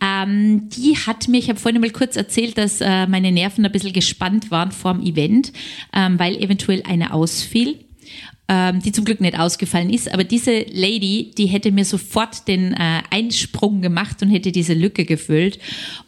[0.00, 3.72] Ähm, die hat mir, ich habe vorhin mal kurz erzählt, dass äh, meine Nerven ein
[3.72, 5.52] bisschen gespannt waren vor dem Event,
[5.92, 7.83] ähm, weil eventuell eine ausfiel
[8.46, 10.12] ähm, die zum Glück nicht ausgefallen ist.
[10.12, 15.04] Aber diese Lady, die hätte mir sofort den äh, Einsprung gemacht und hätte diese Lücke
[15.04, 15.58] gefüllt.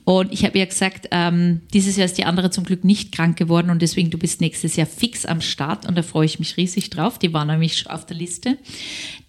[0.04, 3.36] Und ich habe ihr gesagt, ähm, dieses Jahr ist die andere zum Glück nicht krank
[3.36, 6.56] geworden und deswegen du bist nächstes Jahr fix am Start und da freue ich mich
[6.56, 7.18] riesig drauf.
[7.18, 8.58] Die war nämlich auf der Liste.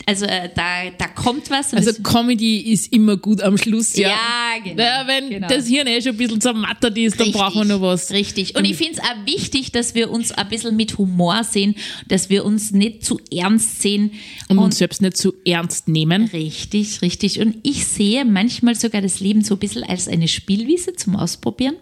[0.08, 1.74] Also äh, da, da kommt was.
[1.74, 4.08] Also Comedy ist immer gut am Schluss, ja.
[4.08, 4.16] Ja,
[4.64, 4.82] genau.
[4.82, 5.50] Ja, wenn genau.
[5.50, 8.12] das Hirn eh schon ein bisschen zermattert ist, dann brauchen wir noch was.
[8.12, 8.56] Richtig.
[8.56, 11.76] Und ich finde es auch wichtig, dass wir uns ein bisschen mit Humor sehen,
[12.08, 14.12] dass wir uns nicht zu ernst sehen.
[14.48, 16.30] Und, uns selbst nicht zu ernst nehmen.
[16.32, 17.42] Richtig, richtig.
[17.42, 21.76] Und ich sehe manchmal sogar das Leben so ein bisschen als eine Spielwiese zum Ausprobieren.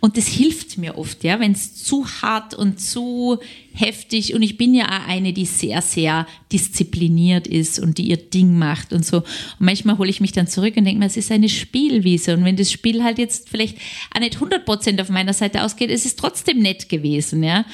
[0.00, 3.38] Und das hilft mir oft, ja, wenn es zu hart und zu
[3.72, 8.16] heftig und ich bin ja auch eine, die sehr, sehr diszipliniert ist und die ihr
[8.16, 9.18] Ding macht und so.
[9.18, 9.26] Und
[9.58, 12.56] manchmal hole ich mich dann zurück und denke mir, es ist eine Spielwiese und wenn
[12.56, 13.76] das Spiel halt jetzt vielleicht
[14.14, 17.64] auch nicht 100% auf meiner Seite ausgeht, es ist trotzdem nett gewesen, ja.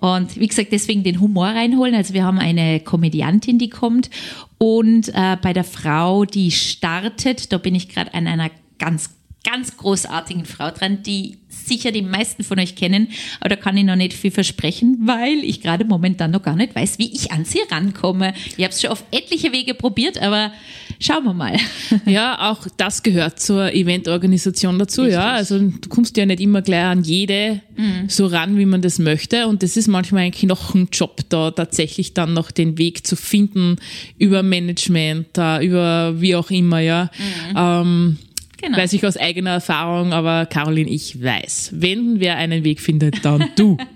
[0.00, 1.94] Und wie gesagt, deswegen den Humor reinholen.
[1.94, 4.10] Also wir haben eine Komödiantin, die kommt
[4.58, 9.10] und äh, bei der Frau, die startet, da bin ich gerade an einer ganz
[9.44, 13.08] ganz großartigen Frau dran, die sicher die meisten von euch kennen,
[13.40, 16.74] aber da kann ich noch nicht viel versprechen, weil ich gerade momentan noch gar nicht
[16.74, 18.34] weiß, wie ich an sie rankomme.
[18.56, 20.52] Ich habe es schon auf etliche Wege probiert, aber
[20.98, 21.56] schauen wir mal.
[22.06, 25.18] Ja, auch das gehört zur Eventorganisation dazu, Richtig.
[25.18, 25.32] ja.
[25.32, 27.60] Also du kommst ja nicht immer gleich an jede
[28.08, 29.46] so ran, wie man das möchte.
[29.46, 33.16] Und das ist manchmal eigentlich noch ein Job, da tatsächlich dann noch den Weg zu
[33.16, 33.76] finden
[34.18, 37.10] über Management, da über wie auch immer, ja.
[37.56, 38.18] Ähm,
[38.62, 38.78] Genau.
[38.78, 43.50] Weiß ich aus eigener Erfahrung, aber Caroline, ich weiß, wenn wer einen Weg findet, dann
[43.56, 43.76] du.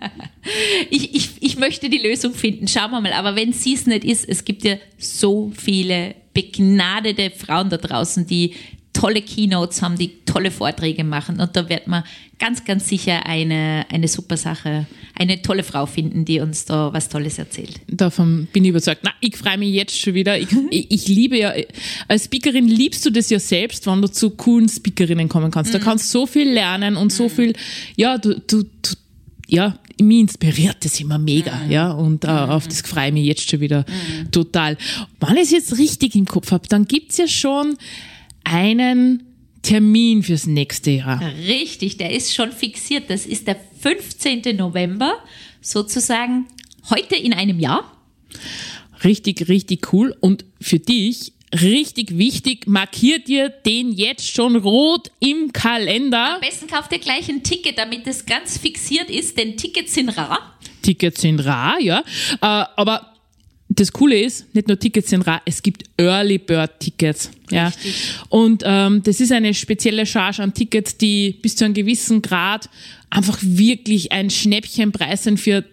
[0.90, 3.12] Ich, ich, ich möchte die Lösung finden, schauen wir mal.
[3.14, 8.28] Aber wenn sie es nicht ist, es gibt ja so viele begnadete Frauen da draußen,
[8.28, 8.54] die
[8.96, 11.38] tolle Keynotes haben, die tolle Vorträge machen.
[11.38, 12.02] Und da wird man
[12.38, 17.10] ganz, ganz sicher eine, eine super Sache, eine tolle Frau finden, die uns da was
[17.10, 17.80] Tolles erzählt.
[17.88, 19.02] Davon bin ich überzeugt.
[19.04, 20.38] Na, ich freue mich jetzt schon wieder.
[20.38, 21.52] Ich, ich, ich liebe ja,
[22.08, 25.74] als Speakerin liebst du das ja selbst, wenn du zu coolen Speakerinnen kommen kannst.
[25.74, 27.52] Da kannst du so viel lernen und so viel,
[27.96, 28.94] ja, du, du, du
[29.46, 33.48] ja, mich inspiriert das immer mega, ja, und äh, auf das freue ich mich jetzt
[33.48, 33.84] schon wieder
[34.32, 34.76] total.
[35.20, 37.76] Wenn ich es jetzt richtig im Kopf habe, dann gibt's ja schon
[38.46, 39.24] einen
[39.62, 41.20] Termin fürs nächste Jahr.
[41.46, 43.10] Richtig, der ist schon fixiert.
[43.10, 44.56] Das ist der 15.
[44.56, 45.18] November,
[45.60, 46.46] sozusagen
[46.88, 47.92] heute in einem Jahr.
[49.02, 50.16] Richtig, richtig cool.
[50.20, 56.34] Und für dich richtig wichtig, markiert dir den jetzt schon rot im Kalender.
[56.36, 60.10] Am besten kauft ihr gleich ein Ticket, damit es ganz fixiert ist, denn Tickets sind
[60.10, 60.58] rar.
[60.82, 62.00] Tickets sind rar, ja.
[62.00, 63.15] Äh, aber
[63.68, 67.30] das Coole ist, nicht nur Tickets sind rar, es gibt Early Bird Tickets.
[67.50, 67.68] Ja.
[67.68, 67.94] Richtig.
[68.28, 72.68] Und ähm, das ist eine spezielle Charge an Tickets, die bis zu einem gewissen Grad
[73.10, 75.64] einfach wirklich ein Schnäppchenpreis sind für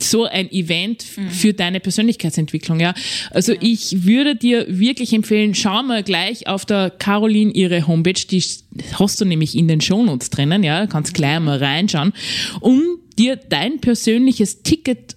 [0.00, 2.94] so ein Event für deine Persönlichkeitsentwicklung, ja.
[3.30, 8.42] Also ich würde dir wirklich empfehlen, schau mal gleich auf der Caroline ihre Homepage, die
[8.94, 12.12] hast du nämlich in den Shownotes drinnen, ja, kannst gleich mal reinschauen,
[12.60, 12.80] um
[13.18, 15.16] dir dein persönliches Ticket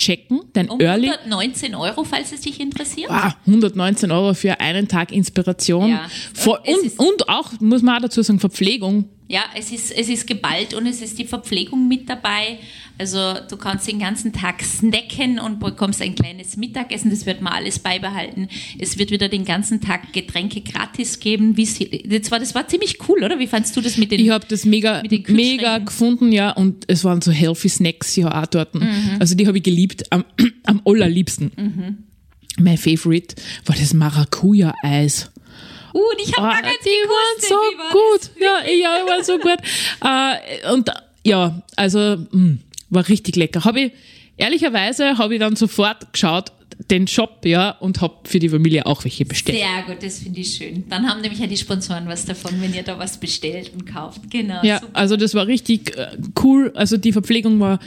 [0.00, 1.10] checken, dein Um Early.
[1.10, 3.10] 119 Euro, falls es dich interessiert.
[3.10, 5.90] Ah, 119 Euro für einen Tag Inspiration.
[5.90, 6.06] Ja.
[6.34, 9.08] Es und, und auch, muss man auch dazu sagen, Verpflegung.
[9.30, 12.58] Ja, es ist, es ist geballt und es ist die Verpflegung mit dabei.
[12.98, 17.10] Also du kannst den ganzen Tag snacken und bekommst ein kleines Mittagessen.
[17.10, 18.48] Das wird mal alles beibehalten.
[18.76, 21.56] Es wird wieder den ganzen Tag Getränke gratis geben.
[21.56, 23.38] Wie sie, das, war, das war ziemlich cool, oder?
[23.38, 24.18] Wie fandst du das mit den...
[24.18, 28.46] Ich habe das mega, mega gefunden, ja, und es waren so healthy Snacks ja auch
[28.46, 28.74] dort.
[28.74, 29.18] Mhm.
[29.20, 30.24] Also die habe ich geliebt, am,
[30.64, 31.52] am allerliebsten.
[31.56, 31.98] Mhm.
[32.58, 35.30] Mein Favorite war das Maracuja-Eis.
[35.94, 38.30] Uh, und ich habe Ah, gar nicht die waren gewusst, so wie war gut.
[38.40, 39.58] Ja, ja, die waren so gut.
[40.02, 40.90] Äh, und
[41.24, 42.56] ja, also mh,
[42.90, 43.64] war richtig lecker.
[43.64, 43.92] Habe ich
[44.36, 46.52] ehrlicherweise habe ich dann sofort geschaut
[46.90, 49.58] den Shop, ja, und habe für die Familie auch welche bestellt.
[49.58, 50.84] Sehr gut, das finde ich schön.
[50.88, 54.30] Dann haben nämlich ja die Sponsoren was davon, wenn ihr da was bestellt und kauft.
[54.30, 54.62] Genau.
[54.62, 54.96] Ja, super.
[54.96, 56.72] also das war richtig äh, cool.
[56.74, 57.78] Also die Verpflegung war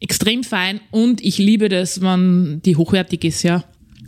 [0.00, 3.64] extrem fein und ich liebe das, wenn die hochwertig ist, ja.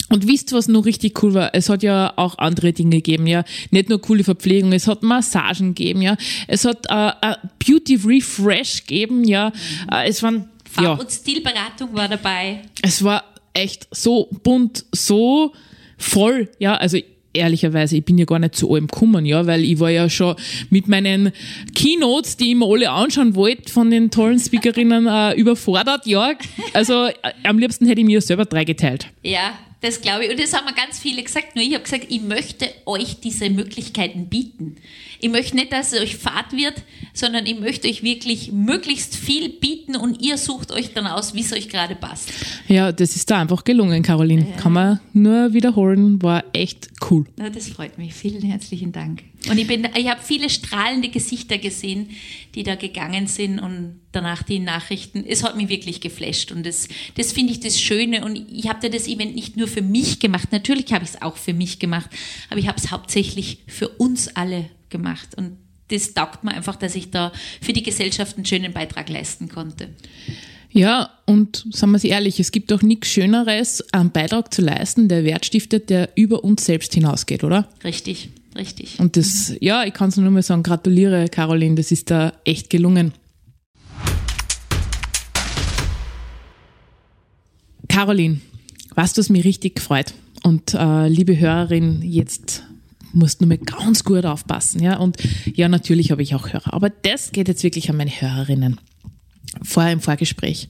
[0.08, 1.52] Und wisst, was noch richtig cool war?
[1.54, 3.44] Es hat ja auch andere Dinge gegeben, ja.
[3.70, 6.16] Nicht nur coole Verpflegung, es hat Massagen gegeben, ja.
[6.46, 9.52] Es hat äh, äh, Beauty Refresh gegeben, ja.
[9.90, 12.62] Äh, es waren, Farb- ja, und Stilberatung war dabei.
[12.82, 15.52] es war echt so bunt, so
[15.98, 16.76] voll, ja.
[16.76, 16.98] Also
[17.32, 20.36] ehrlicherweise, ich bin ja gar nicht zu allem gekommen, ja, weil ich war ja schon
[20.70, 21.32] mit meinen
[21.74, 26.32] Keynotes, die ich mir alle anschauen wollte, von den tollen Speakerinnen äh, überfordert, ja.
[26.72, 29.08] Also äh, am liebsten hätte ich mir selber drei geteilt.
[29.22, 29.50] Ja,
[29.80, 30.30] das glaube ich.
[30.30, 31.54] Und das haben mir ganz viele gesagt.
[31.54, 34.76] Nur ich habe gesagt, ich möchte euch diese Möglichkeiten bieten.
[35.20, 39.48] Ich möchte nicht, dass es euch fad wird, sondern ich möchte euch wirklich möglichst viel
[39.48, 42.30] bieten und ihr sucht euch dann aus, wie es euch gerade passt.
[42.68, 44.46] Ja, das ist da einfach gelungen, Caroline.
[44.56, 47.26] Kann man nur wiederholen, war echt cool.
[47.36, 48.14] Na, das freut mich.
[48.14, 49.22] Vielen herzlichen Dank.
[49.48, 52.10] Und ich bin, ich habe viele strahlende Gesichter gesehen,
[52.54, 55.24] die da gegangen sind und danach die Nachrichten.
[55.26, 58.24] Es hat mich wirklich geflasht und das, das finde ich das Schöne.
[58.24, 60.52] Und ich habe ja das Event nicht nur für mich gemacht.
[60.52, 62.10] Natürlich habe ich es auch für mich gemacht,
[62.50, 65.28] aber ich habe es hauptsächlich für uns alle gemacht.
[65.36, 65.56] Und
[65.88, 69.90] das taugt mir einfach, dass ich da für die Gesellschaft einen schönen Beitrag leisten konnte.
[70.70, 75.08] Ja, und sagen wir es ehrlich, es gibt doch nichts Schöneres, einen Beitrag zu leisten,
[75.08, 77.68] der Wert stiftet, der über uns selbst hinausgeht, oder?
[77.82, 78.98] Richtig, richtig.
[79.00, 82.68] Und das, ja, ich kann es nur mal sagen, gratuliere, Caroline, das ist da echt
[82.68, 83.12] gelungen.
[87.88, 88.42] Caroline,
[88.96, 90.12] was es mir richtig gefreut.
[90.42, 92.64] Und äh, liebe Hörerin, jetzt
[93.12, 94.82] musst du nur mal ganz gut aufpassen.
[94.82, 94.96] Ja?
[94.96, 95.16] Und
[95.54, 96.74] ja, natürlich habe ich auch Hörer.
[96.74, 98.80] Aber das geht jetzt wirklich an meine Hörerinnen.
[99.62, 100.68] Vorher im Vorgespräch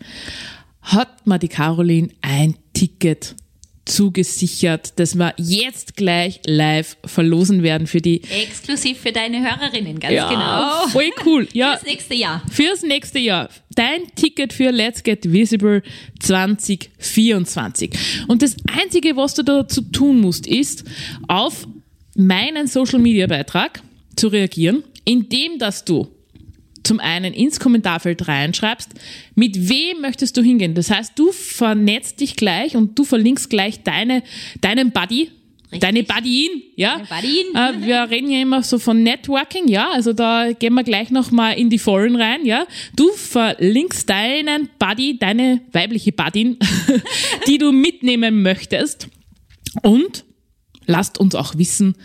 [0.83, 3.35] hat mir die Caroline ein Ticket
[3.87, 10.12] zugesichert, das wir jetzt gleich live verlosen werden für die Exklusiv für deine Hörerinnen, ganz
[10.12, 10.89] ja, genau.
[10.89, 11.49] voll cool.
[11.53, 12.43] Ja, Das nächste Jahr.
[12.51, 13.49] fürs nächste Jahr.
[13.74, 15.82] Dein Ticket für Let's Get Visible
[16.20, 17.91] 2024.
[18.26, 20.84] Und das Einzige, was du dazu tun musst, ist,
[21.28, 21.66] auf
[22.16, 23.82] meinen Social Media Beitrag
[24.16, 26.09] zu reagieren, indem dass du
[26.87, 28.91] zum einen ins Kommentarfeld reinschreibst,
[29.34, 30.74] mit wem möchtest du hingehen.
[30.74, 34.22] Das heißt, du vernetzt dich gleich und du verlinkst gleich deine,
[34.61, 35.30] deinen Buddy,
[35.72, 35.80] Richtig.
[35.80, 36.99] deine Buddyin, ja.
[36.99, 37.82] Deine Buddyin.
[37.82, 39.91] Äh, wir reden ja immer so von Networking, ja.
[39.91, 42.66] Also da gehen wir gleich nochmal in die Vollen rein, ja.
[42.95, 46.57] Du verlinkst deinen Buddy, deine weibliche Buddin,
[47.49, 49.09] die du mitnehmen möchtest
[49.82, 50.24] und
[50.87, 51.97] lasst uns auch wissen,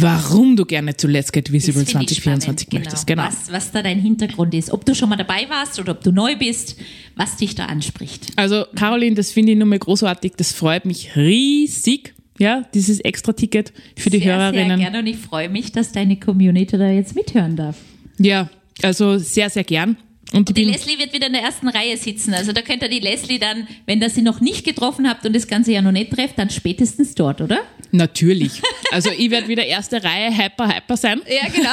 [0.00, 3.06] warum du gerne zu Let's Get Visible Das finde ich 2024 spannend, möchtest.
[3.06, 3.24] Genau.
[3.24, 4.70] Was, was da dein Hintergrund ist.
[4.70, 6.76] Ob du schon mal dabei warst oder ob du neu bist,
[7.16, 8.28] was dich da anspricht.
[8.36, 10.32] Also Caroline, das finde ich nur mal großartig.
[10.36, 12.14] Das freut mich riesig.
[12.38, 14.78] Ja, dieses Extra-Ticket für die sehr, Hörerinnen.
[14.78, 17.76] Sehr gerne und ich freue mich, dass deine Community da jetzt mithören darf.
[18.18, 18.50] Ja,
[18.82, 19.96] also sehr, sehr gern.
[20.32, 22.34] Und ich Die Leslie wird wieder in der ersten Reihe sitzen.
[22.34, 25.34] Also da könnt ihr die Leslie dann, wenn ihr sie noch nicht getroffen habt und
[25.34, 27.60] das ganze Jahr noch nicht trefft, dann spätestens dort, oder?
[27.94, 28.60] natürlich.
[28.92, 31.22] Also ich werde wieder erste Reihe hyper, hyper sein.
[31.26, 31.70] Ja, genau.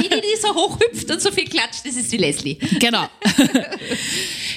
[0.00, 2.56] die, die, die so hoch hüpft und so viel klatscht, das ist die Leslie.
[2.78, 3.06] Genau.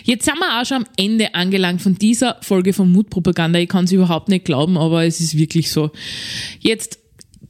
[0.04, 3.60] Jetzt sind wir auch schon am Ende angelangt von dieser Folge von Mutpropaganda.
[3.60, 5.92] Ich kann es überhaupt nicht glauben, aber es ist wirklich so.
[6.60, 7.00] Jetzt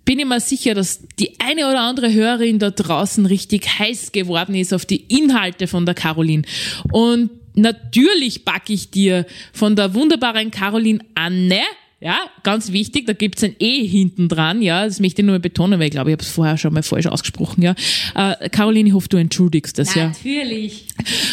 [0.05, 4.55] bin ich mir sicher, dass die eine oder andere Hörerin da draußen richtig heiß geworden
[4.55, 6.43] ist auf die Inhalte von der Caroline.
[6.91, 11.61] Und natürlich packe ich dir von der wunderbaren Caroline Anne
[12.01, 15.39] ja, ganz wichtig, da gibt's ein E hinten dran, ja, das möchte ich nur mal
[15.39, 17.73] betonen, weil ich glaube, ich habe es vorher schon mal falsch ausgesprochen, ja.
[18.13, 20.09] Äh, Caroline, ich hoffe, du entschuldigst das, ja.
[20.09, 20.85] Natürlich.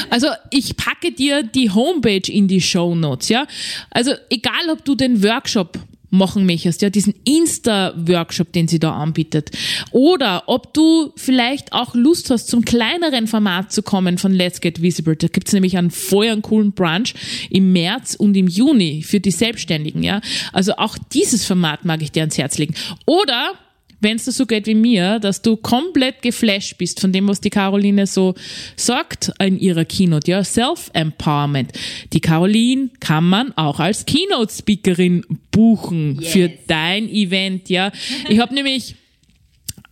[0.09, 3.47] Also ich packe dir die Homepage in die Show Notes, ja.
[3.91, 5.79] Also egal, ob du den Workshop
[6.13, 9.51] machen möchtest, ja, diesen Insta-Workshop, den sie da anbietet.
[9.91, 14.83] Oder ob du vielleicht auch Lust hast, zum kleineren Format zu kommen von Let's Get
[14.83, 15.17] Visible.
[15.17, 17.15] Da gibt's nämlich einen einen coolen Brunch
[17.51, 20.21] im März und im Juni für die Selbstständigen, ja.
[20.53, 22.75] Also auch dieses Format mag ich dir ans Herz legen.
[23.07, 23.55] Oder
[24.03, 27.41] wenn es dir so geht wie mir, dass du komplett geflasht bist von dem, was
[27.41, 28.35] die Caroline so
[28.77, 31.73] sagt in ihrer Keynote, ja, Self-Empowerment.
[32.13, 36.33] Die Caroline kann man auch als Keynote-Speakerin buchen yes.
[36.33, 37.93] für dein Event, ja.
[38.29, 38.97] Ich habe nämlich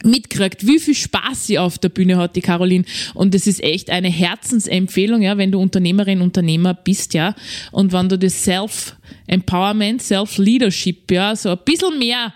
[0.04, 2.84] mitgekriegt, wie viel Spaß sie auf der Bühne hat, die Caroline.
[3.14, 7.34] Und es ist echt eine Herzensempfehlung, ja, wenn du Unternehmerin, Unternehmer bist, ja.
[7.70, 12.32] Und wenn du das Self-Empowerment, Self-Leadership, ja, so ein bisschen mehr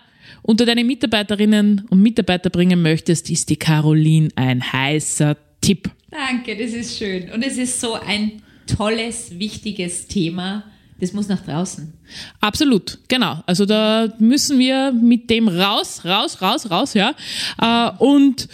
[0.46, 5.90] unter deine Mitarbeiterinnen und Mitarbeiter bringen möchtest, ist die Caroline ein heißer Tipp.
[6.10, 7.30] Danke, das ist schön.
[7.30, 10.64] Und es ist so ein tolles, wichtiges Thema.
[11.00, 11.94] Das muss nach draußen.
[12.40, 13.42] Absolut, genau.
[13.46, 17.14] Also da müssen wir mit dem raus, raus, raus, raus, ja.
[17.60, 18.48] Äh, und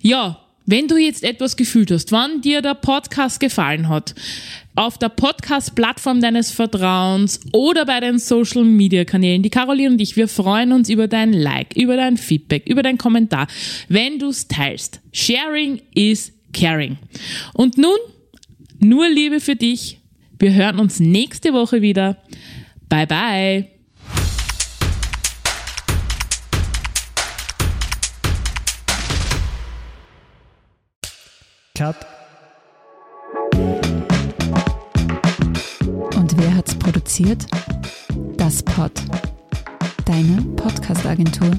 [0.00, 4.16] ja, wenn du jetzt etwas gefühlt hast, wann dir der Podcast gefallen hat,
[4.76, 9.42] auf der Podcast-Plattform deines Vertrauens oder bei den Social-Media-Kanälen.
[9.42, 12.98] Die Caroline und ich, wir freuen uns über dein Like, über dein Feedback, über dein
[12.98, 13.48] Kommentar,
[13.88, 15.00] wenn du es teilst.
[15.12, 16.98] Sharing is caring.
[17.54, 17.96] Und nun,
[18.78, 19.98] nur Liebe für dich.
[20.38, 22.18] Wir hören uns nächste Woche wieder.
[22.88, 23.70] Bye bye.
[31.74, 32.15] Cut.
[36.96, 37.46] Produziert
[38.38, 38.90] das Pod,
[40.06, 41.50] deine Podcast-Agentur.